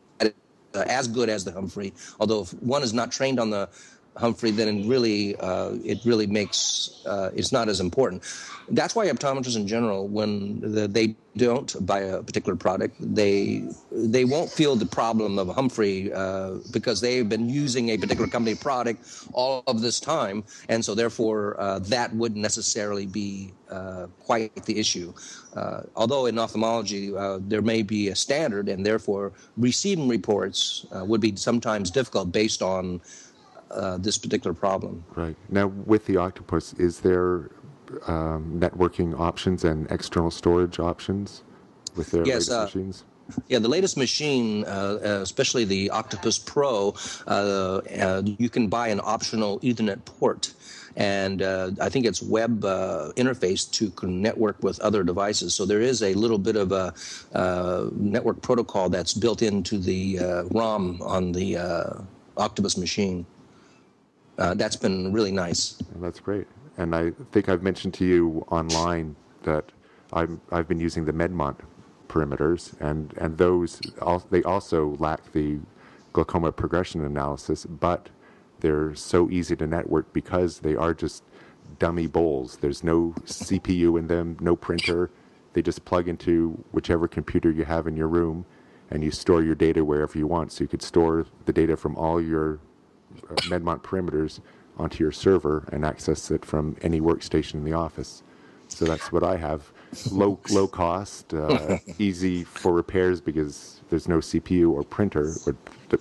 as 0.75 1.09
good 1.09 1.29
as 1.29 1.45
the 1.45 1.53
Humphrey. 1.53 1.93
Although 2.21 2.43
if 2.43 2.53
one 2.63 2.83
is 2.83 2.93
not 2.93 3.11
trained 3.13 3.41
on 3.41 3.51
the 3.51 3.69
Humphrey, 4.17 4.51
then 4.51 4.89
really 4.89 5.37
uh, 5.37 5.73
it 5.85 5.99
really 6.05 6.27
makes 6.27 7.03
uh, 7.07 7.31
it's 7.35 7.53
not 7.53 7.69
as 7.69 7.81
important. 7.81 8.23
That's 8.69 8.97
why 8.97 9.07
optometrists 9.07 9.57
in 9.57 9.69
general, 9.69 10.09
when 10.09 10.61
the, 10.61 10.89
they 10.89 11.15
don't 11.37 11.87
buy 11.87 12.01
a 12.01 12.23
particular 12.23 12.57
product, 12.57 12.97
they 12.99 13.63
they 13.93 14.25
won't 14.25 14.51
feel 14.51 14.75
the 14.75 14.87
problem 14.87 15.39
of 15.39 15.49
Humphrey 15.49 16.13
uh, 16.13 16.55
because 16.73 17.01
they've 17.01 17.29
been 17.29 17.49
using 17.49 17.91
a 17.91 17.99
particular 17.99 18.29
company 18.29 18.57
product 18.57 19.07
all 19.33 19.63
of 19.67 19.83
this 19.83 20.01
time, 20.01 20.43
and 20.69 20.85
so 20.85 20.95
therefore 20.95 21.61
uh, 21.61 21.79
that 21.81 22.13
wouldn't 22.15 22.41
necessarily 22.41 23.07
be 23.07 23.53
uh, 23.71 24.07
quite 24.19 24.65
the 24.65 24.79
issue. 24.79 25.13
Uh, 25.55 25.83
although 25.95 26.27
in 26.27 26.39
ophthalmology 26.39 27.13
there 27.41 27.63
may 27.63 27.83
be 27.83 28.09
a 28.09 28.17
standard, 28.17 28.69
and 28.69 28.85
therefore 28.85 29.33
receiving 29.57 30.09
reports 30.09 30.87
would 30.93 31.21
be 31.21 31.37
sometimes 31.37 31.91
difficult 31.91 32.33
based 32.33 32.63
on. 32.63 33.01
This 33.99 34.19
particular 34.19 34.55
problem. 34.55 35.05
Right. 35.15 35.37
Now, 35.49 35.67
with 35.67 36.07
the 36.07 36.17
octopus, 36.17 36.73
is 36.75 37.01
there 37.01 37.51
um, 38.07 38.59
networking 38.59 39.19
options 39.19 39.65
and 39.65 39.91
external 39.91 40.31
storage 40.31 40.79
options 40.79 41.43
with 41.95 42.11
their 42.11 42.27
yes, 42.27 42.51
uh, 42.51 42.65
machines? 42.65 43.05
Yeah, 43.49 43.59
the 43.59 43.69
latest 43.69 43.97
machine, 43.97 44.65
uh, 44.65 44.69
uh, 44.69 45.09
especially 45.23 45.65
the 45.65 45.91
Octopus 45.91 46.39
Pro, 46.39 46.95
uh, 47.27 47.31
uh 47.31 48.23
you 48.25 48.49
can 48.49 48.69
buy 48.69 48.89
an 48.89 49.01
optional 49.03 49.59
Ethernet 49.61 50.05
port. 50.05 50.53
And 50.95 51.43
uh, 51.43 51.73
I 51.81 51.91
think 51.91 52.07
it's 52.07 52.23
web 52.23 52.65
uh, 52.65 53.13
interface 53.17 53.71
to 53.73 54.07
network 54.07 54.63
with 54.63 54.81
other 54.81 55.03
devices. 55.05 55.55
So 55.55 55.67
there 55.67 55.83
is 55.83 56.03
a 56.03 56.15
little 56.15 56.39
bit 56.39 56.57
of 56.57 56.73
a 56.73 57.91
network 57.93 58.41
protocol 58.41 58.89
that's 58.89 59.13
built 59.13 59.43
into 59.43 59.77
the 59.77 60.19
ROM 60.53 61.03
on 61.03 61.33
the 61.33 61.59
Octopus 62.39 62.79
machine. 62.79 63.27
That's 64.37 64.77
been 64.77 65.13
really 65.13 65.33
nice. 65.33 65.83
That's 65.97 66.21
great 66.21 66.47
and 66.77 66.95
I 66.95 67.13
think 67.33 67.49
I've 67.49 67.63
mentioned 67.63 67.95
to 67.95 68.05
you 68.05 68.45
online 68.49 69.17
that 69.43 69.73
I'm, 70.13 70.41
I've 70.53 70.69
been 70.69 70.81
using 70.81 71.05
the 71.05 71.13
Medmont 71.13 71.61
perimeters, 72.09 72.79
and, 72.81 73.13
and 73.19 73.39
those 73.39 73.81
they 74.31 74.43
also 74.43 74.97
lack 74.99 75.33
the 75.33 75.59
glaucoma 76.13 76.53
progression 76.53 77.05
analysis, 77.05 77.67
but 77.67 78.09
they're 78.61 78.95
so 78.95 79.29
easy 79.31 79.57
to 79.57 79.67
network 79.67 80.13
because 80.13 80.61
they 80.61 80.75
are 80.75 80.95
just 80.95 81.23
dummy 81.79 82.07
bowls. 82.07 82.59
There's 82.59 82.85
no 82.85 83.15
CPU 83.25 83.99
in 83.99 84.07
them, 84.07 84.37
no 84.41 84.57
printer. 84.57 85.11
They 85.53 85.63
just 85.63 85.85
plug 85.85 86.09
into 86.09 86.65
whichever 86.73 87.09
computer 87.09 87.51
you 87.51 87.65
have 87.65 87.87
in 87.87 87.97
your 87.97 88.09
room, 88.09 88.47
and 88.91 89.03
you 89.03 89.11
store 89.11 89.43
your 89.43 89.55
data 89.55 89.85
wherever 89.85 90.17
you 90.17 90.27
want. 90.27 90.53
So 90.53 90.65
you 90.65 90.69
could 90.69 90.83
store 90.83 91.27
the 91.45 91.53
data 91.53 91.77
from 91.77 91.97
all 91.97 92.21
your 92.21 92.55
uh, 92.55 92.59
Medmont 93.49 93.83
perimeters 93.83 94.41
onto 94.79 95.03
your 95.03 95.13
server 95.13 95.69
and 95.73 95.85
access 95.85 96.31
it 96.31 96.45
from 96.45 96.77
any 96.83 97.01
workstation 97.01 97.55
in 97.55 97.65
the 97.65 97.73
office. 97.73 98.23
So 98.69 98.85
that's 98.85 99.13
what 99.13 99.23
I 99.23 99.37
have. 99.37 99.73
Low 100.11 100.39
low 100.51 100.67
cost, 100.67 101.33
uh, 101.33 101.79
easy 101.99 102.45
for 102.45 102.73
repairs 102.73 103.21
because 103.21 103.81
there's 103.89 104.09
no 104.09 104.19
CPU 104.19 104.71
or 104.71 104.83
printer. 104.83 105.35
Or 105.47 105.57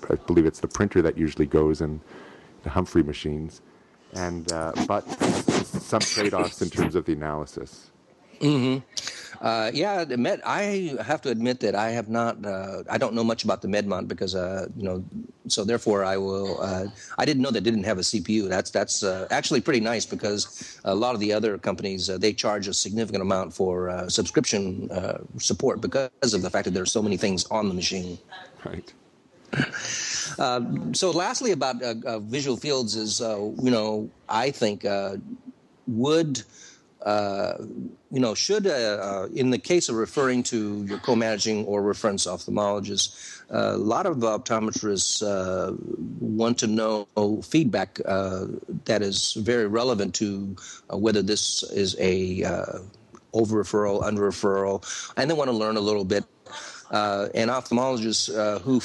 I 0.10 0.16
believe 0.16 0.46
it's 0.46 0.60
the 0.60 0.68
printer 0.68 1.02
that 1.04 1.18
usually 1.18 1.46
goes 1.46 1.82
in 1.82 2.02
the 2.64 2.72
Humphrey 2.72 3.04
machines, 3.04 3.62
and 4.14 4.52
uh, 4.52 4.74
but 4.88 5.02
some 5.12 6.00
trade-offs 6.00 6.62
in 6.62 6.70
terms 6.70 6.96
of 6.96 7.06
the 7.06 7.14
analysis. 7.14 7.92
Mm-hmm. 8.42 8.80
Uh, 9.42 9.72
yeah, 9.74 10.06
Med. 10.18 10.42
I 10.46 10.96
have 11.04 11.22
to 11.22 11.30
admit 11.30 11.60
that 11.62 11.76
I 11.76 11.92
have 11.92 12.10
not. 12.10 12.46
Uh, 12.46 12.84
I 12.90 12.98
don't 12.98 13.14
know 13.14 13.24
much 13.24 13.44
about 13.44 13.62
the 13.62 13.68
Medmont 13.68 14.08
because 14.08 14.36
uh, 14.36 14.68
you 14.76 14.84
know. 14.84 15.04
So 15.48 15.64
therefore, 15.64 16.04
I 16.04 16.18
will. 16.18 16.62
Uh, 16.62 16.88
I 17.18 17.26
didn't 17.26 17.42
know 17.42 17.52
they 17.52 17.60
didn't 17.60 17.84
have 17.84 17.98
a 17.98 18.02
CPU. 18.02 18.50
That's 18.50 18.72
that's 18.72 19.04
uh, 19.04 19.28
actually 19.32 19.62
pretty 19.62 19.80
nice 19.80 20.06
because 20.06 20.80
a 20.84 20.96
lot 20.96 21.14
of 21.14 21.20
the 21.20 21.34
other 21.34 21.58
companies 21.58 22.10
uh, 22.10 22.18
they 22.18 22.34
charge 22.34 22.68
a 22.68 22.74
significant 22.74 23.22
amount 23.22 23.54
for 23.54 24.10
subscription 24.10 24.90
support 25.38 25.82
because 25.82 26.34
of 26.34 26.42
the 26.42 26.50
fact 26.50 26.66
that 26.66 26.72
there 26.72 26.84
are 26.84 26.94
so 26.98 27.02
many 27.02 27.18
things 27.18 27.46
on 27.52 27.68
the 27.68 27.74
machine. 27.74 28.18
Right. 28.64 28.94
so, 30.94 31.12
lastly, 31.12 31.52
about 31.52 31.78
visual 32.24 32.58
fields 32.58 32.96
is 32.96 33.20
you 33.20 33.72
know 33.72 34.10
I 34.30 34.52
think 34.52 34.86
would 35.88 36.44
uh, 37.06 37.54
you 38.12 38.20
know, 38.20 38.34
should, 38.34 38.66
uh, 38.66 38.72
uh, 38.72 39.28
in 39.36 39.52
the 39.52 39.60
case 39.60 39.90
of 39.90 39.96
referring 39.96 40.42
to 40.42 40.84
your 40.86 40.98
co-managing 41.00 41.64
or 41.66 41.84
reference 41.84 42.26
ophthalmologist, 42.26 43.44
uh, 43.54 43.76
a 43.76 43.78
lot 43.78 44.08
of 44.08 44.18
optometrists 44.18 45.22
uh, 45.22 45.76
want 46.20 46.58
to 46.58 46.66
know 46.66 47.08
feedback 47.44 47.96
that 48.86 49.02
is 49.02 49.34
very 49.34 49.68
relevant 49.68 50.16
to 50.16 50.56
whether 50.90 51.22
this 51.22 51.62
is 51.72 51.96
a 52.00 52.44
over 53.34 53.64
referral, 53.64 54.02
under 54.04 54.22
referral, 54.22 54.84
and 55.16 55.30
they 55.30 55.36
want 55.36 55.50
to 55.50 55.56
learn 55.56 55.78
a 55.78 55.82
little 55.82 56.06
bit. 56.06 56.24
and 56.92 57.52
ophthalmologists 57.52 58.62
who 58.62 58.82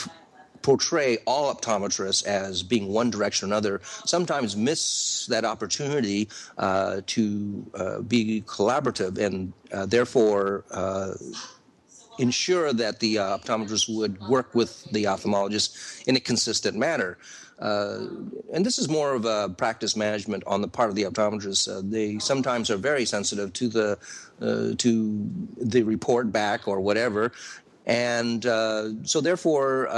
portray 0.63 1.19
all 1.27 1.55
optometrists 1.55 2.25
as 2.27 2.63
being 2.63 2.89
one 2.89 3.11
direction 3.11 3.47
or 3.47 3.53
another 3.53 3.81
sometimes 4.05 4.57
miss 4.57 5.27
that 5.27 5.45
opportunity 5.45 6.29
uh, 6.59 7.01
to 7.07 7.65
uh, 7.75 8.01
be 8.01 8.43
collaborative 8.47 9.19
and 9.19 9.53
uh, 9.73 9.87
therefore 9.87 10.65
uh, 10.71 11.13
ensure 12.19 12.73
that 12.73 13.01
the 13.01 13.19
uh, 13.19 13.39
optometrist 13.39 13.95
would 13.95 14.21
work 14.29 14.55
with 14.55 14.85
the 14.93 15.05
ophthalmologist 15.05 16.07
in 16.07 16.17
a 16.17 16.21
consistent 16.21 16.77
manner. 16.77 17.17
Uh, 17.59 18.07
and 18.53 18.65
this 18.65 18.79
is 18.79 18.89
more 18.89 19.15
of 19.15 19.27
a 19.27 19.49
practice 19.51 19.95
management 19.95 20.43
on 20.47 20.63
the 20.63 20.69
part 20.69 20.89
of 20.89 20.97
the 20.97 21.03
optometrist. 21.03 21.91
they 21.91 22.19
sometimes 22.19 22.71
are 22.71 22.79
very 22.79 23.05
sensitive 23.05 23.53
to 23.53 23.69
the 23.69 23.99
to 24.79 25.31
the 25.59 25.83
report 25.83 26.33
back 26.33 26.67
or 26.67 26.81
whatever, 26.81 27.33
and 27.85 28.45
so 29.07 29.21
therefore 29.21 29.89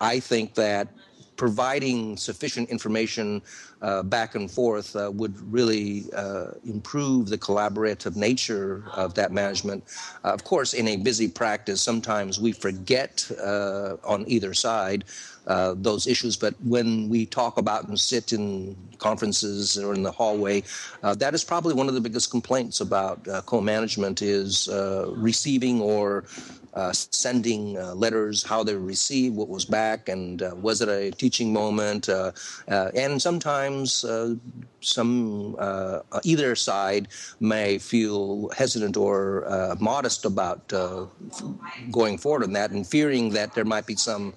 I 0.00 0.20
think 0.20 0.54
that 0.54 0.88
providing 1.36 2.16
sufficient 2.16 2.70
information 2.70 3.42
uh, 3.82 4.02
back 4.02 4.34
and 4.34 4.50
forth 4.50 4.96
uh, 4.96 5.10
would 5.12 5.34
really 5.52 6.04
uh, 6.14 6.46
improve 6.64 7.28
the 7.28 7.38
collaborative 7.38 8.16
nature 8.16 8.84
of 8.94 9.14
that 9.14 9.32
management. 9.32 9.84
Uh, 10.24 10.28
of 10.28 10.44
course, 10.44 10.72
in 10.72 10.88
a 10.88 10.96
busy 10.96 11.28
practice, 11.28 11.82
sometimes 11.82 12.40
we 12.40 12.52
forget 12.52 13.30
uh, 13.42 13.96
on 14.04 14.24
either 14.26 14.54
side 14.54 15.04
uh, 15.46 15.74
those 15.76 16.06
issues, 16.06 16.36
but 16.36 16.54
when 16.64 17.08
we 17.08 17.24
talk 17.24 17.58
about 17.58 17.86
and 17.86 18.00
sit 18.00 18.32
in 18.32 18.74
conferences 18.98 19.78
or 19.78 19.94
in 19.94 20.02
the 20.02 20.10
hallway, 20.10 20.62
that 21.02 21.34
is 21.34 21.44
probably 21.44 21.72
one 21.72 21.86
of 21.86 21.94
the 21.94 22.00
biggest 22.00 22.32
complaints 22.32 22.80
about 22.80 23.22
co-management 23.46 24.22
is 24.22 24.68
receiving 25.12 25.80
or 25.80 26.24
uh, 26.76 26.92
sending 26.92 27.78
uh, 27.78 27.94
letters, 27.94 28.42
how 28.42 28.62
they 28.62 28.76
received, 28.76 29.34
what 29.34 29.48
was 29.48 29.64
back, 29.64 30.10
and 30.10 30.42
uh, 30.42 30.54
was 30.54 30.82
it 30.82 30.88
a 30.90 31.10
teaching 31.10 31.50
moment? 31.50 32.08
Uh, 32.08 32.30
uh, 32.68 32.90
and 32.94 33.20
sometimes 33.20 34.04
some 34.80 35.56
either 36.22 36.54
side 36.54 37.08
may 37.40 37.78
feel 37.78 38.50
hesitant 38.50 38.96
or 38.96 39.74
modest 39.80 40.26
about 40.26 40.68
going 41.90 42.18
forward 42.18 42.44
on 42.44 42.52
that, 42.52 42.70
and 42.70 42.86
fearing 42.86 43.30
that 43.30 43.54
there 43.54 43.64
might 43.64 43.86
be 43.86 43.96
some, 43.96 44.34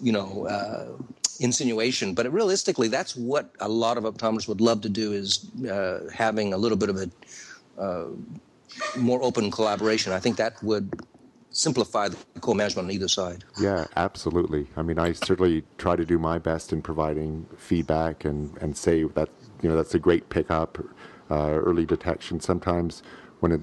you 0.00 0.12
know 0.12 0.46
insinuation, 1.40 2.14
but 2.14 2.32
realistically, 2.32 2.86
that's 2.86 3.16
what 3.16 3.50
a 3.58 3.68
lot 3.68 3.98
of 3.98 4.04
optometrists 4.04 4.46
would 4.46 4.60
love 4.60 4.80
to 4.82 4.88
do 4.88 5.12
is 5.12 5.50
uh, 5.68 6.08
having 6.14 6.52
a 6.54 6.56
little 6.56 6.78
bit 6.78 6.88
of 6.88 6.96
a 6.96 7.10
uh, 7.80 8.06
more 8.96 9.22
open 9.22 9.50
collaboration. 9.50 10.12
I 10.12 10.20
think 10.20 10.36
that 10.36 10.62
would 10.62 11.03
simplify 11.54 12.08
the 12.08 12.16
co-management 12.40 12.88
on 12.88 12.92
either 12.92 13.08
side. 13.08 13.44
Yeah, 13.60 13.86
absolutely. 13.96 14.66
I 14.76 14.82
mean, 14.82 14.98
I 14.98 15.12
certainly 15.12 15.62
try 15.78 15.96
to 15.96 16.04
do 16.04 16.18
my 16.18 16.38
best 16.38 16.72
in 16.72 16.82
providing 16.82 17.46
feedback 17.56 18.24
and, 18.24 18.56
and 18.58 18.76
say 18.76 19.04
that 19.04 19.30
you 19.62 19.68
know 19.68 19.76
that's 19.76 19.94
a 19.94 19.98
great 19.98 20.28
pickup, 20.28 20.78
uh, 21.30 21.52
early 21.52 21.86
detection. 21.86 22.40
Sometimes 22.40 23.02
when 23.40 23.52
it, 23.52 23.60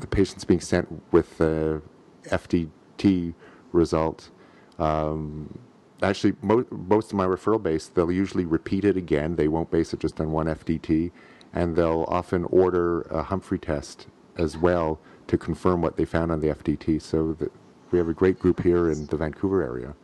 the 0.00 0.06
patient's 0.06 0.44
being 0.44 0.60
sent 0.60 1.02
with 1.12 1.38
the 1.38 1.80
FDT 2.24 3.34
result, 3.70 4.30
um, 4.78 5.60
actually 6.02 6.34
mo- 6.42 6.66
most 6.70 7.12
of 7.12 7.16
my 7.16 7.24
referral 7.24 7.62
base 7.62 7.86
they'll 7.86 8.12
usually 8.12 8.44
repeat 8.44 8.84
it 8.84 8.96
again. 8.96 9.36
They 9.36 9.48
won't 9.48 9.70
base 9.70 9.94
it 9.94 10.00
just 10.00 10.20
on 10.20 10.32
one 10.32 10.46
FDT, 10.46 11.12
and 11.52 11.76
they'll 11.76 12.04
often 12.08 12.44
order 12.46 13.02
a 13.02 13.22
Humphrey 13.22 13.60
test 13.60 14.08
as 14.36 14.56
well 14.56 14.98
to 15.32 15.38
confirm 15.38 15.80
what 15.80 15.96
they 15.96 16.04
found 16.04 16.30
on 16.30 16.40
the 16.40 16.48
FDT. 16.48 17.00
So 17.00 17.34
we 17.90 17.96
have 17.96 18.08
a 18.08 18.12
great 18.12 18.38
group 18.38 18.62
here 18.62 18.90
in 18.90 19.06
the 19.06 19.16
Vancouver 19.16 19.62
area. 19.62 19.94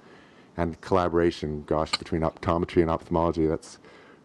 And 0.57 0.81
collaboration, 0.81 1.65
gosh, 1.67 1.93
between 1.93 2.23
optometry 2.23 2.81
and 2.81 2.91
ophthalmology, 2.91 3.45
that's 3.47 3.79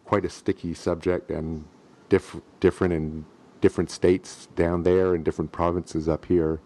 quite 0.06 0.24
a 0.24 0.30
sticky 0.30 0.72
subject 0.72 1.30
and 1.30 1.66
diff- 2.08 2.40
different 2.58 2.94
in 2.94 3.26
different 3.60 3.90
states 3.90 4.48
down 4.56 4.82
there 4.82 5.14
and 5.14 5.26
different 5.26 5.52
provinces 5.52 6.08
up 6.08 6.24
here. 6.24 6.60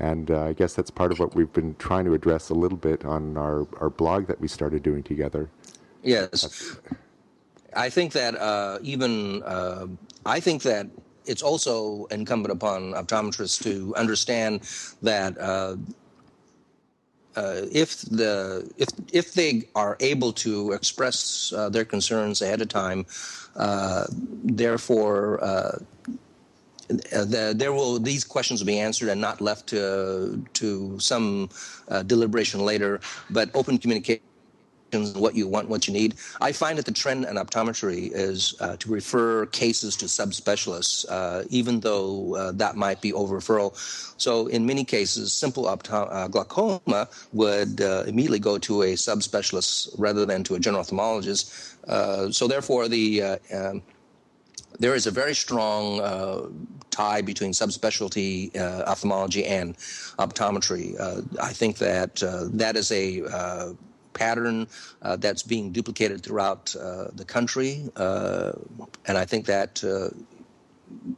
And 0.00 0.30
uh, 0.30 0.44
I 0.44 0.54
guess 0.54 0.72
that's 0.74 0.90
part 0.90 1.12
of 1.12 1.18
what 1.18 1.34
we've 1.34 1.52
been 1.52 1.74
trying 1.76 2.06
to 2.06 2.14
address 2.14 2.48
a 2.48 2.54
little 2.54 2.78
bit 2.78 3.04
on 3.04 3.36
our, 3.36 3.66
our 3.80 3.90
blog 3.90 4.26
that 4.28 4.40
we 4.40 4.48
started 4.48 4.82
doing 4.82 5.02
together. 5.02 5.50
Yes. 6.02 6.78
I 7.76 7.90
think 7.90 8.12
that 8.12 8.34
uh, 8.34 8.78
even 8.82 9.42
uh, 9.42 9.88
I 10.24 10.40
think 10.40 10.62
that 10.62 10.86
it's 11.26 11.42
also 11.42 12.06
incumbent 12.06 12.52
upon 12.52 12.92
optometrists 12.92 13.62
to 13.62 13.94
understand 13.96 14.60
that 15.02 15.38
uh, 15.38 15.76
uh, 17.36 17.62
if 17.72 18.02
the 18.02 18.70
if 18.76 18.88
if 19.12 19.34
they 19.34 19.68
are 19.74 19.96
able 20.00 20.32
to 20.32 20.72
express 20.72 21.52
uh, 21.56 21.68
their 21.68 21.84
concerns 21.84 22.42
ahead 22.42 22.60
of 22.62 22.68
time, 22.68 23.06
uh, 23.56 24.06
therefore. 24.44 25.42
Uh, 25.42 25.78
the, 27.10 27.54
there 27.56 27.72
will 27.72 27.98
these 27.98 28.24
questions 28.24 28.60
will 28.60 28.66
be 28.66 28.78
answered 28.78 29.08
and 29.08 29.18
not 29.18 29.40
left 29.40 29.66
to 29.66 30.44
to 30.52 30.98
some 31.00 31.48
deliberation 32.06 32.60
later, 32.60 33.00
but 33.30 33.48
open 33.54 33.78
communication 33.78 34.20
what 35.02 35.34
you 35.34 35.46
want, 35.46 35.68
what 35.68 35.86
you 35.86 35.92
need. 35.92 36.14
I 36.40 36.52
find 36.52 36.78
that 36.78 36.86
the 36.86 36.92
trend 36.92 37.24
in 37.24 37.36
optometry 37.36 38.10
is 38.12 38.54
uh, 38.60 38.76
to 38.76 38.90
refer 38.90 39.46
cases 39.46 39.96
to 39.96 40.06
subspecialists, 40.06 41.04
uh, 41.08 41.44
even 41.50 41.80
though 41.80 42.34
uh, 42.36 42.52
that 42.52 42.76
might 42.76 43.00
be 43.00 43.12
over 43.12 43.38
referral. 43.38 43.74
So, 44.20 44.46
in 44.46 44.64
many 44.66 44.84
cases, 44.84 45.32
simple 45.32 45.64
opto- 45.64 46.08
uh, 46.10 46.28
glaucoma 46.28 47.08
would 47.32 47.80
uh, 47.80 48.04
immediately 48.06 48.38
go 48.38 48.58
to 48.58 48.82
a 48.82 48.94
subspecialist 48.94 49.94
rather 49.98 50.24
than 50.24 50.44
to 50.44 50.54
a 50.54 50.60
general 50.60 50.84
ophthalmologist. 50.84 51.76
Uh, 51.88 52.30
so, 52.30 52.46
therefore, 52.46 52.88
the 52.88 53.22
um, 53.52 53.82
there 54.78 54.94
is 54.94 55.06
a 55.06 55.10
very 55.10 55.34
strong 55.34 56.00
uh, 56.00 56.48
tie 56.90 57.22
between 57.22 57.52
subspecialty 57.52 58.54
uh, 58.56 58.82
ophthalmology 58.86 59.44
and 59.44 59.76
optometry. 60.18 60.98
Uh, 60.98 61.22
I 61.40 61.52
think 61.52 61.78
that 61.78 62.16
that 62.52 62.76
is 62.76 62.90
a 62.90 63.74
pattern 64.14 64.66
uh, 65.02 65.16
that's 65.16 65.42
being 65.42 65.72
duplicated 65.72 66.22
throughout 66.22 66.74
uh, 66.76 67.08
the 67.14 67.24
country, 67.24 67.88
uh, 67.96 68.52
and 69.06 69.18
I 69.18 69.24
think 69.24 69.46
that 69.46 69.82
uh, 69.84 70.08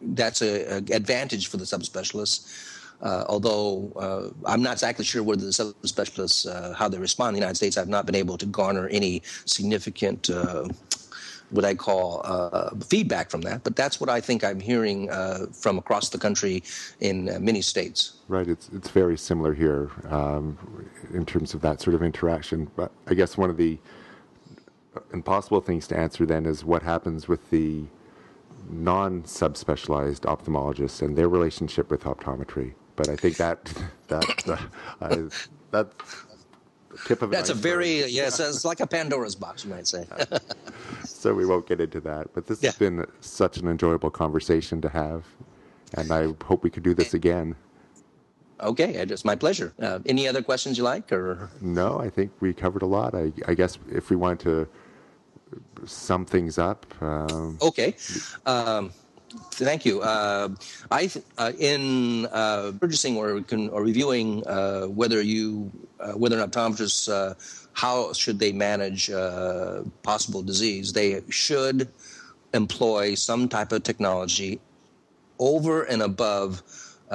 that's 0.03 0.43
an 0.43 0.93
advantage 0.93 1.49
for 1.49 1.57
the 1.59 1.65
subspecialists. 1.65 2.73
Uh, 3.03 3.25
although 3.29 3.93
uh, 3.97 4.51
I'm 4.51 4.63
not 4.63 4.73
exactly 4.73 5.05
sure 5.05 5.23
whether 5.23 5.45
the 5.45 5.51
subspecialists 5.51 6.75
how 6.75 6.89
they 6.89 6.99
respond 6.99 7.29
in 7.31 7.35
the 7.35 7.41
United 7.41 7.57
States, 7.57 7.77
I've 7.77 7.89
not 7.89 8.07
been 8.07 8.15
able 8.15 8.39
to 8.39 8.47
garner 8.47 8.89
any 8.89 9.23
significant 9.45 10.31
what 11.51 11.65
I 11.65 11.75
call 11.75 12.23
uh, 12.25 12.71
feedback 12.85 13.31
from 13.31 13.43
that. 13.43 13.65
But 13.65 13.77
that's 13.77 14.01
what 14.01 14.11
I 14.11 14.21
think 14.21 14.45
I'm 14.45 14.61
hearing 14.61 15.11
uh, 15.11 15.47
from 15.53 15.79
across 15.79 16.09
the 16.09 16.19
country 16.19 16.63
in 17.01 17.29
uh, 17.29 17.39
many 17.41 17.63
states. 17.63 18.15
Right. 18.29 18.49
It's 18.49 18.69
it's 18.73 18.91
very 18.91 19.17
similar 19.17 19.55
here 19.55 19.91
um, 20.09 20.59
in 21.13 21.25
terms 21.25 21.55
of 21.55 21.61
that 21.63 21.81
sort 21.81 21.95
of 21.95 22.03
interaction. 22.03 22.71
But 22.77 22.93
I 23.07 23.15
guess 23.15 23.37
one 23.37 23.51
of 23.51 23.57
the 23.57 23.79
impossible 25.13 25.61
things 25.61 25.87
to 25.89 25.97
answer 25.97 26.27
then 26.27 26.47
is 26.47 26.65
what 26.65 26.83
happens 26.83 27.29
with 27.29 27.51
the 27.51 27.85
non-subspecialized 28.69 30.21
ophthalmologists 30.21 31.03
and 31.03 31.17
their 31.17 31.29
relationship 31.29 31.91
with 31.91 32.03
optometry. 32.03 32.75
But 32.97 33.09
I 33.09 33.17
think 33.17 33.37
that 33.37 33.73
that 34.09 34.69
uh, 35.01 35.29
that 35.71 35.93
tip 37.07 37.23
of 37.23 37.31
that's 37.31 37.51
a 37.51 37.55
very 37.55 38.05
yes 38.07 38.41
it's 38.41 38.65
like 38.65 38.81
a 38.81 38.87
pandora's 38.87 39.35
box 39.35 39.65
you 39.65 39.71
might 39.71 39.87
say. 39.87 40.07
So 41.05 41.35
we 41.35 41.47
won't 41.47 41.67
get 41.67 41.81
into 41.81 42.01
that 42.01 42.33
but 42.35 42.47
this 42.47 42.63
yeah. 42.63 42.71
has 42.71 42.79
been 42.79 43.05
such 43.21 43.57
an 43.57 43.67
enjoyable 43.69 44.11
conversation 44.11 44.81
to 44.83 44.89
have 44.89 45.25
and 45.95 46.13
i 46.13 46.29
hope 46.45 46.63
we 46.63 46.71
could 46.71 46.83
do 46.83 46.95
this 46.95 47.15
again. 47.15 47.57
Okay 48.61 48.95
it's 48.95 49.25
my 49.25 49.35
pleasure. 49.35 49.73
Uh, 49.81 49.99
any 50.07 50.29
other 50.29 50.43
questions 50.43 50.79
you 50.79 50.85
like 50.85 51.11
or? 51.13 51.51
No 51.61 51.99
i 51.99 52.09
think 52.09 52.31
we 52.41 52.53
covered 52.53 52.83
a 52.83 52.87
lot. 52.87 53.15
I, 53.15 53.33
I 53.49 53.55
guess 53.55 53.79
if 53.91 54.11
we 54.11 54.17
want 54.17 54.41
to 54.41 54.69
sum 55.85 56.25
things 56.25 56.59
up 56.59 56.87
um, 57.01 57.59
okay 57.63 57.95
um, 58.45 58.93
Thank 59.57 59.87
you. 59.87 60.03
Uh, 60.03 60.51
I 60.90 61.11
uh, 61.38 61.53
in 61.59 62.27
uh, 62.27 62.73
purchasing 62.79 63.16
or, 63.16 63.42
or 63.71 63.83
reviewing 63.83 64.47
uh, 64.47 64.85
whether 64.85 65.23
you 65.23 65.73
uh, 65.99 66.12
whether 66.12 66.38
an 66.38 66.51
optometrist 66.51 67.09
uh, 67.09 67.35
how 67.73 68.12
should 68.12 68.38
they 68.38 68.53
manage 68.53 69.11
possible 70.03 70.42
disease, 70.42 70.92
they 70.92 71.23
should 71.31 71.88
employ 72.53 73.14
some 73.14 73.49
type 73.49 73.73
of 73.73 73.83
technology 73.83 74.61
over 75.38 75.85
and 75.85 76.03
above 76.03 76.62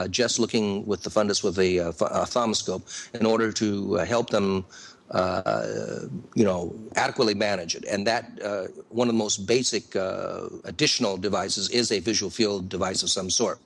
just 0.09 0.39
looking 0.39 0.85
with 0.85 1.03
the 1.03 1.09
fundus 1.09 1.43
with 1.43 1.59
a, 1.59 1.77
a 1.77 1.91
ophthalmoscope 1.93 2.83
in 3.13 3.25
order 3.25 3.51
to 3.51 3.95
help 3.95 4.29
them 4.29 4.65
you 5.13 6.43
know, 6.43 6.73
adequately 6.95 7.33
manage 7.33 7.75
it. 7.75 7.85
And 7.85 8.07
that 8.07 8.25
uh, 8.43 8.67
one 8.89 9.07
of 9.07 9.13
the 9.13 9.17
most 9.17 9.45
basic 9.45 9.95
uh, 9.95 10.47
additional 10.63 11.17
devices 11.17 11.69
is 11.69 11.91
a 11.91 11.99
visual 11.99 12.29
field 12.29 12.69
device 12.69 13.03
of 13.03 13.09
some 13.09 13.29
sort. 13.29 13.59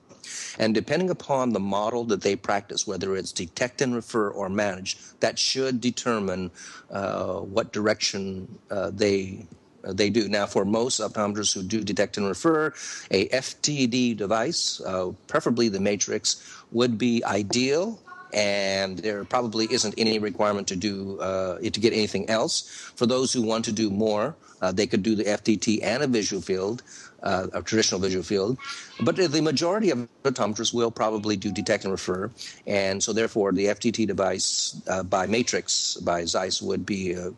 And 0.58 0.74
depending 0.74 1.10
upon 1.10 1.52
the 1.52 1.60
model 1.60 2.04
that 2.04 2.22
they 2.22 2.34
practice, 2.36 2.86
whether 2.86 3.16
it's 3.16 3.32
detect 3.32 3.80
and 3.80 3.94
refer 3.94 4.30
or 4.30 4.48
manage, 4.48 4.98
that 5.20 5.38
should 5.38 5.80
determine 5.80 6.50
uh, 6.90 7.40
what 7.40 7.72
direction 7.72 8.58
uh, 8.70 8.90
they 8.92 9.46
they 9.88 10.10
do. 10.10 10.28
Now, 10.28 10.46
for 10.46 10.64
most 10.64 11.00
optometrists 11.00 11.54
who 11.54 11.62
do 11.62 11.84
detect 11.84 12.16
and 12.16 12.26
refer, 12.26 12.72
a 13.12 13.28
FTD 13.28 14.16
device, 14.16 14.80
uh, 14.80 15.12
preferably 15.28 15.68
the 15.68 15.78
Matrix, 15.78 16.42
would 16.72 16.98
be 16.98 17.22
ideal 17.24 18.00
and 18.32 18.98
there 18.98 19.24
probably 19.24 19.66
isn't 19.70 19.94
any 19.96 20.18
requirement 20.18 20.66
to 20.68 20.76
do 20.76 21.18
uh, 21.20 21.58
to 21.58 21.80
get 21.80 21.92
anything 21.92 22.28
else. 22.28 22.62
For 22.96 23.06
those 23.06 23.32
who 23.32 23.42
want 23.42 23.64
to 23.66 23.72
do 23.72 23.90
more, 23.90 24.36
uh, 24.62 24.72
they 24.72 24.86
could 24.86 25.02
do 25.02 25.14
the 25.14 25.24
FTT 25.24 25.80
and 25.82 26.02
a 26.02 26.06
visual 26.06 26.42
field, 26.42 26.82
uh, 27.22 27.46
a 27.52 27.62
traditional 27.62 28.00
visual 28.00 28.24
field. 28.24 28.58
But 29.02 29.16
the 29.16 29.42
majority 29.42 29.90
of 29.90 30.08
optometrists 30.24 30.72
will 30.72 30.90
probably 30.90 31.36
do 31.36 31.52
detect 31.52 31.84
and 31.84 31.92
refer, 31.92 32.30
and 32.66 33.02
so 33.02 33.12
therefore 33.12 33.52
the 33.52 33.66
FTT 33.66 34.06
device 34.06 34.80
uh, 34.88 35.02
by 35.02 35.26
Matrix 35.26 35.96
by 35.96 36.24
Zeiss 36.24 36.62
would 36.62 36.86
be 36.86 37.16
uh, 37.16 37.30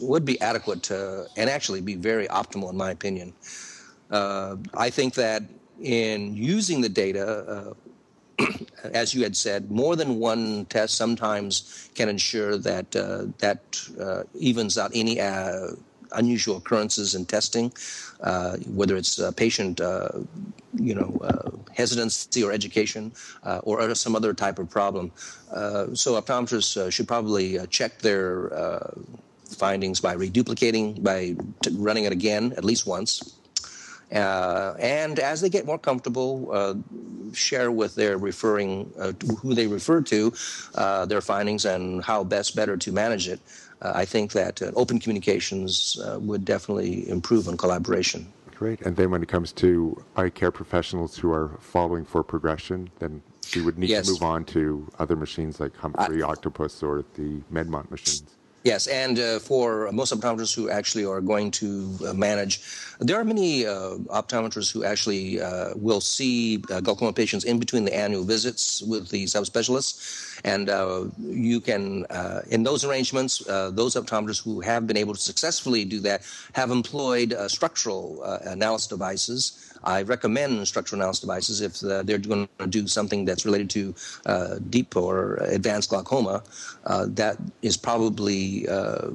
would 0.00 0.24
be 0.24 0.40
adequate 0.40 0.90
and 0.90 1.50
actually 1.50 1.80
be 1.80 1.96
very 1.96 2.28
optimal 2.28 2.70
in 2.70 2.76
my 2.76 2.90
opinion. 2.90 3.32
Uh, 4.10 4.56
I 4.74 4.90
think 4.90 5.14
that 5.14 5.42
in 5.80 6.34
using 6.34 6.80
the 6.80 6.88
data, 6.88 7.74
as 8.84 9.14
you 9.14 9.22
had 9.22 9.36
said, 9.36 9.70
more 9.70 9.96
than 9.96 10.18
one 10.18 10.66
test 10.66 10.94
sometimes 10.94 11.88
can 11.94 12.08
ensure 12.08 12.56
that 12.58 12.94
uh, 12.96 13.26
that 13.38 13.60
uh, 14.00 14.22
evens 14.34 14.78
out 14.78 14.90
any 14.94 15.20
uh, 15.20 15.68
unusual 16.12 16.56
occurrences 16.56 17.14
in 17.14 17.24
testing, 17.24 17.72
uh, 18.22 18.56
whether 18.74 18.96
it's 18.96 19.20
patient, 19.36 19.80
uh, 19.80 20.08
you 20.74 20.94
know, 20.94 21.20
hesitancy 21.72 22.42
or 22.42 22.50
education, 22.52 23.12
or 23.62 23.94
some 23.94 24.16
other 24.16 24.34
type 24.34 24.58
of 24.58 24.68
problem. 24.68 25.12
so 25.94 26.20
optometrists 26.20 26.90
should 26.92 27.06
probably 27.06 27.58
check 27.68 27.98
their 28.00 28.50
findings 29.56 30.00
by 30.00 30.16
reduplicating, 30.16 31.02
by 31.02 31.36
t- 31.62 31.70
running 31.76 32.04
it 32.04 32.12
again 32.12 32.52
at 32.56 32.64
least 32.64 32.86
once. 32.86 33.39
Uh, 34.12 34.74
and 34.78 35.18
as 35.18 35.40
they 35.40 35.48
get 35.48 35.66
more 35.66 35.78
comfortable, 35.78 36.48
uh, 36.52 36.74
share 37.32 37.70
with 37.70 37.94
their 37.94 38.18
referring, 38.18 38.92
uh, 38.98 39.12
who 39.40 39.54
they 39.54 39.66
refer 39.66 40.00
to, 40.02 40.32
uh, 40.74 41.06
their 41.06 41.20
findings 41.20 41.64
and 41.64 42.02
how 42.04 42.24
best 42.24 42.56
better 42.56 42.76
to 42.76 42.92
manage 42.92 43.28
it. 43.28 43.40
Uh, 43.82 43.92
I 43.94 44.04
think 44.04 44.32
that 44.32 44.60
uh, 44.60 44.72
open 44.74 44.98
communications 44.98 45.98
would 46.18 46.44
definitely 46.44 47.08
improve 47.08 47.48
on 47.48 47.56
collaboration. 47.56 48.32
Great. 48.56 48.82
And 48.82 48.94
then 48.94 49.10
when 49.10 49.22
it 49.22 49.28
comes 49.28 49.52
to 49.52 50.04
eye 50.16 50.28
care 50.28 50.50
professionals 50.50 51.16
who 51.16 51.32
are 51.32 51.56
following 51.60 52.04
for 52.04 52.22
progression, 52.22 52.90
then 52.98 53.22
we 53.54 53.62
would 53.62 53.78
need 53.78 53.88
yes. 53.88 54.06
to 54.06 54.12
move 54.12 54.22
on 54.22 54.44
to 54.46 54.86
other 54.98 55.16
machines 55.16 55.60
like 55.60 55.74
Humphrey, 55.76 56.22
I, 56.22 56.26
Octopus, 56.26 56.82
or 56.82 57.04
the 57.14 57.40
Medmont 57.50 57.90
machines. 57.90 58.36
Yes, 58.62 58.88
and 58.88 59.18
uh, 59.18 59.38
for 59.38 59.90
most 59.90 60.12
optometrists 60.12 60.54
who 60.54 60.68
actually 60.68 61.06
are 61.06 61.22
going 61.22 61.50
to 61.52 61.98
uh, 62.06 62.12
manage, 62.12 62.60
there 62.98 63.18
are 63.18 63.24
many 63.24 63.64
uh, 63.64 63.96
optometrists 64.12 64.70
who 64.70 64.84
actually 64.84 65.40
uh, 65.40 65.72
will 65.76 66.02
see 66.02 66.62
uh, 66.70 66.80
glaucoma 66.80 67.14
patients 67.14 67.44
in 67.44 67.58
between 67.58 67.86
the 67.86 67.96
annual 67.96 68.22
visits 68.22 68.82
with 68.82 69.08
the 69.08 69.24
subspecialists. 69.24 70.38
And 70.44 70.68
uh, 70.68 71.04
you 71.18 71.60
can, 71.60 72.04
in 72.48 72.62
those 72.62 72.84
arrangements, 72.84 73.38
those 73.38 73.94
optometrists 73.94 74.42
who 74.42 74.60
have 74.60 74.86
been 74.86 74.96
able 74.96 75.14
to 75.14 75.20
successfully 75.20 75.84
do 75.84 76.00
that 76.00 76.22
have 76.52 76.70
employed 76.70 77.34
structural 77.48 78.22
analysis 78.22 78.88
devices. 78.88 79.69
I 79.84 80.02
recommend 80.02 80.66
structural 80.66 81.00
analysis 81.00 81.20
devices 81.20 81.60
if 81.60 81.84
uh, 81.84 82.02
they're 82.02 82.18
going 82.18 82.48
to 82.58 82.66
do 82.66 82.86
something 82.86 83.24
that's 83.24 83.44
related 83.44 83.70
to 83.70 83.94
uh, 84.26 84.54
deep 84.68 84.96
or 84.96 85.36
advanced 85.36 85.90
glaucoma. 85.90 86.42
Uh, 86.84 87.06
that 87.10 87.36
is 87.62 87.76
probably 87.76 88.68
uh, 88.68 89.08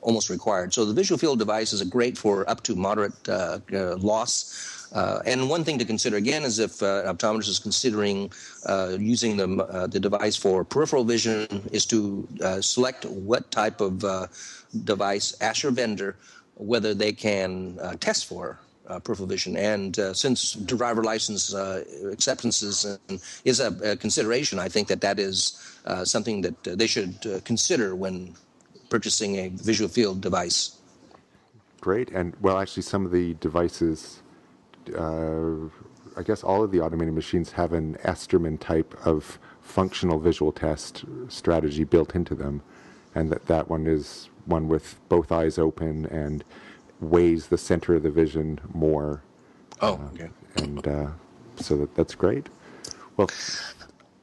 almost 0.00 0.30
required. 0.30 0.72
So 0.72 0.84
the 0.84 0.94
visual 0.94 1.18
field 1.18 1.38
device 1.38 1.72
is 1.72 1.82
great 1.82 2.16
for 2.16 2.48
up 2.48 2.62
to 2.64 2.74
moderate 2.74 3.28
uh, 3.28 3.58
uh, 3.72 3.96
loss. 3.96 4.88
Uh, 4.92 5.20
and 5.26 5.50
one 5.50 5.64
thing 5.64 5.78
to 5.78 5.84
consider 5.84 6.16
again 6.16 6.44
is 6.44 6.58
if 6.58 6.82
uh, 6.82 7.02
an 7.04 7.14
optometrist 7.14 7.48
is 7.48 7.58
considering 7.58 8.32
uh, 8.64 8.96
using 8.98 9.36
the, 9.36 9.46
the 9.90 10.00
device 10.00 10.34
for 10.34 10.64
peripheral 10.64 11.04
vision, 11.04 11.46
is 11.72 11.84
to 11.84 12.26
select 12.60 13.04
what 13.04 13.50
type 13.50 13.82
of 13.82 14.02
device, 14.84 15.34
your 15.62 15.72
vendor 15.72 16.16
whether 16.58 16.92
they 16.92 17.12
can 17.12 17.78
uh, 17.80 17.94
test 18.00 18.26
for 18.26 18.58
uh, 18.88 18.98
peripheral 18.98 19.28
vision. 19.28 19.56
And 19.56 19.98
uh, 19.98 20.14
since 20.14 20.54
driver 20.54 21.02
license 21.02 21.54
uh, 21.54 21.84
acceptances 22.10 22.98
is 23.44 23.60
a, 23.60 23.92
a, 23.92 23.96
consideration, 23.96 24.58
I 24.58 24.68
think 24.68 24.88
that 24.88 25.00
that 25.02 25.18
is 25.18 25.60
uh, 25.84 26.04
something 26.04 26.40
that 26.42 26.68
uh, 26.68 26.74
they 26.74 26.86
should 26.86 27.14
uh, 27.26 27.40
consider 27.44 27.94
when 27.94 28.34
purchasing 28.88 29.36
a 29.36 29.48
visual 29.48 29.88
field 29.88 30.20
device. 30.20 30.78
Great. 31.80 32.10
And 32.10 32.34
well, 32.40 32.58
actually, 32.58 32.82
some 32.82 33.04
of 33.04 33.12
the 33.12 33.34
devices, 33.34 34.22
I 34.96 36.22
guess 36.24 36.42
all 36.42 36.64
of 36.64 36.72
the 36.72 36.80
automated 36.80 37.14
machines 37.14 37.52
have 37.52 37.72
an 37.72 37.96
Esterman 38.04 38.58
type 38.58 38.94
of 39.06 39.38
functional 39.62 40.18
visual 40.18 40.50
test 40.50 41.04
strategy 41.28 41.84
built 41.84 42.14
into 42.14 42.34
them. 42.34 42.62
And 43.14 43.30
that, 43.30 43.46
that 43.46 43.68
one 43.68 43.86
is 43.86 44.28
one 44.46 44.66
with 44.66 44.98
both 45.08 45.30
eyes 45.30 45.58
open 45.58 46.06
and 46.06 46.42
weighs 47.00 47.46
the 47.48 47.58
center 47.58 47.94
of 47.94 48.02
the 48.02 48.10
vision 48.10 48.60
more. 48.72 49.22
Oh, 49.80 50.00
okay. 50.14 50.30
and 50.56 50.86
uh, 50.86 51.06
so 51.56 51.76
that, 51.76 51.94
that's 51.94 52.14
great. 52.14 52.48
Well, 53.16 53.30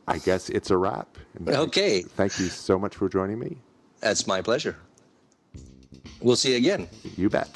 I 0.08 0.18
guess 0.20 0.50
it's 0.50 0.72
a 0.72 0.78
wrap. 0.78 1.18
okay. 1.48 2.02
Thank 2.02 2.40
you 2.40 2.48
so 2.48 2.78
much 2.78 2.96
for 2.96 3.10
joining 3.10 3.40
me. 3.40 3.58
That's 4.00 4.28
my 4.28 4.42
pleasure. 4.42 4.76
We'll 6.22 6.36
see 6.36 6.52
you 6.52 6.58
again. 6.58 6.88
You 7.18 7.30
bet. 7.30 7.50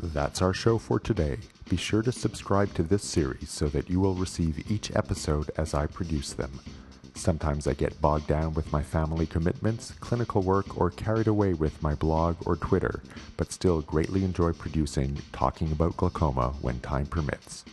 That's 0.00 0.42
our 0.42 0.52
show 0.52 0.78
for 0.78 1.00
today. 1.00 1.38
Be 1.68 1.76
sure 1.76 2.02
to 2.02 2.12
subscribe 2.12 2.74
to 2.74 2.82
this 2.82 3.02
series 3.02 3.50
so 3.50 3.66
that 3.68 3.90
you 3.90 3.98
will 3.98 4.14
receive 4.14 4.70
each 4.70 4.94
episode 4.94 5.50
as 5.56 5.74
I 5.74 5.86
produce 5.86 6.32
them. 6.32 6.60
Sometimes 7.16 7.66
I 7.66 7.72
get 7.72 8.00
bogged 8.00 8.26
down 8.26 8.52
with 8.52 8.70
my 8.70 8.82
family 8.82 9.26
commitments, 9.26 9.90
clinical 10.00 10.42
work, 10.42 10.78
or 10.78 10.90
carried 10.90 11.26
away 11.26 11.54
with 11.54 11.82
my 11.82 11.94
blog 11.94 12.36
or 12.46 12.56
Twitter, 12.56 13.02
but 13.38 13.50
still 13.50 13.80
greatly 13.80 14.22
enjoy 14.22 14.52
producing 14.52 15.18
Talking 15.32 15.72
About 15.72 15.96
Glaucoma 15.96 16.54
when 16.60 16.78
time 16.80 17.06
permits. 17.06 17.64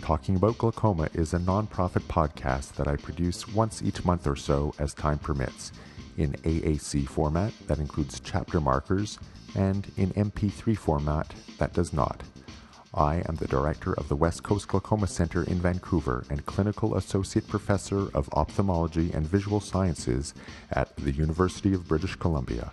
Talking 0.00 0.36
About 0.36 0.56
Glaucoma 0.56 1.08
is 1.12 1.34
a 1.34 1.38
nonprofit 1.38 2.02
podcast 2.08 2.72
that 2.76 2.88
I 2.88 2.96
produce 2.96 3.46
once 3.46 3.82
each 3.82 4.04
month 4.04 4.26
or 4.26 4.36
so 4.36 4.72
as 4.78 4.94
time 4.94 5.18
permits, 5.18 5.70
in 6.16 6.32
AAC 6.32 7.06
format 7.06 7.52
that 7.66 7.78
includes 7.78 8.18
chapter 8.18 8.60
markers, 8.60 9.18
and 9.54 9.92
in 9.98 10.10
MP3 10.14 10.76
format 10.76 11.34
that 11.58 11.74
does 11.74 11.92
not. 11.92 12.22
I 12.94 13.22
am 13.28 13.36
the 13.36 13.46
director 13.46 13.92
of 13.94 14.08
the 14.08 14.16
West 14.16 14.42
Coast 14.42 14.68
Glaucoma 14.68 15.06
Center 15.06 15.44
in 15.44 15.60
Vancouver 15.60 16.24
and 16.30 16.46
clinical 16.46 16.96
associate 16.96 17.46
professor 17.46 18.08
of 18.14 18.28
ophthalmology 18.32 19.12
and 19.12 19.26
visual 19.26 19.60
sciences 19.60 20.32
at 20.72 20.96
the 20.96 21.12
University 21.12 21.74
of 21.74 21.86
British 21.86 22.16
Columbia. 22.16 22.72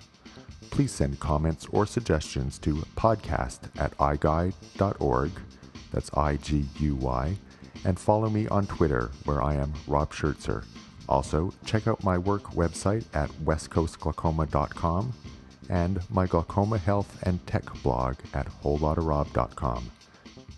Please 0.72 0.92
send 0.94 1.20
comments 1.20 1.68
or 1.68 1.86
suggestions 1.86 2.58
to 2.60 2.76
podcast 2.96 3.60
at 3.78 3.96
iguy.org, 3.98 5.32
that's 5.92 6.14
I 6.14 6.38
G 6.38 6.66
U 6.80 6.96
Y, 6.96 7.36
and 7.84 8.00
follow 8.00 8.30
me 8.30 8.48
on 8.48 8.66
Twitter 8.68 9.12
where 9.26 9.44
I 9.44 9.56
am 9.56 9.74
Rob 9.86 10.14
Schertzer. 10.14 10.64
Also, 11.08 11.54
check 11.66 11.88
out 11.88 12.04
my 12.04 12.18
work 12.18 12.44
website 12.54 13.04
at 13.14 13.30
westcoastglaucoma.com 13.44 15.14
and 15.70 16.00
my 16.10 16.26
glaucoma 16.26 16.78
health 16.78 17.20
and 17.24 17.46
tech 17.48 17.66
blog 17.84 18.16
at 18.34 18.48
wholelotofrob.com. 18.64 19.92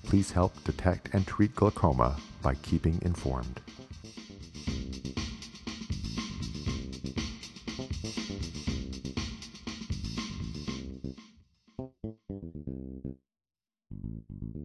Please 0.08 0.32
help 0.32 0.64
detect 0.64 1.14
and 1.14 1.28
treat 1.28 1.54
glaucoma 1.54 2.16
by 2.42 2.56
keeping 2.56 2.98
informed. 3.02 3.60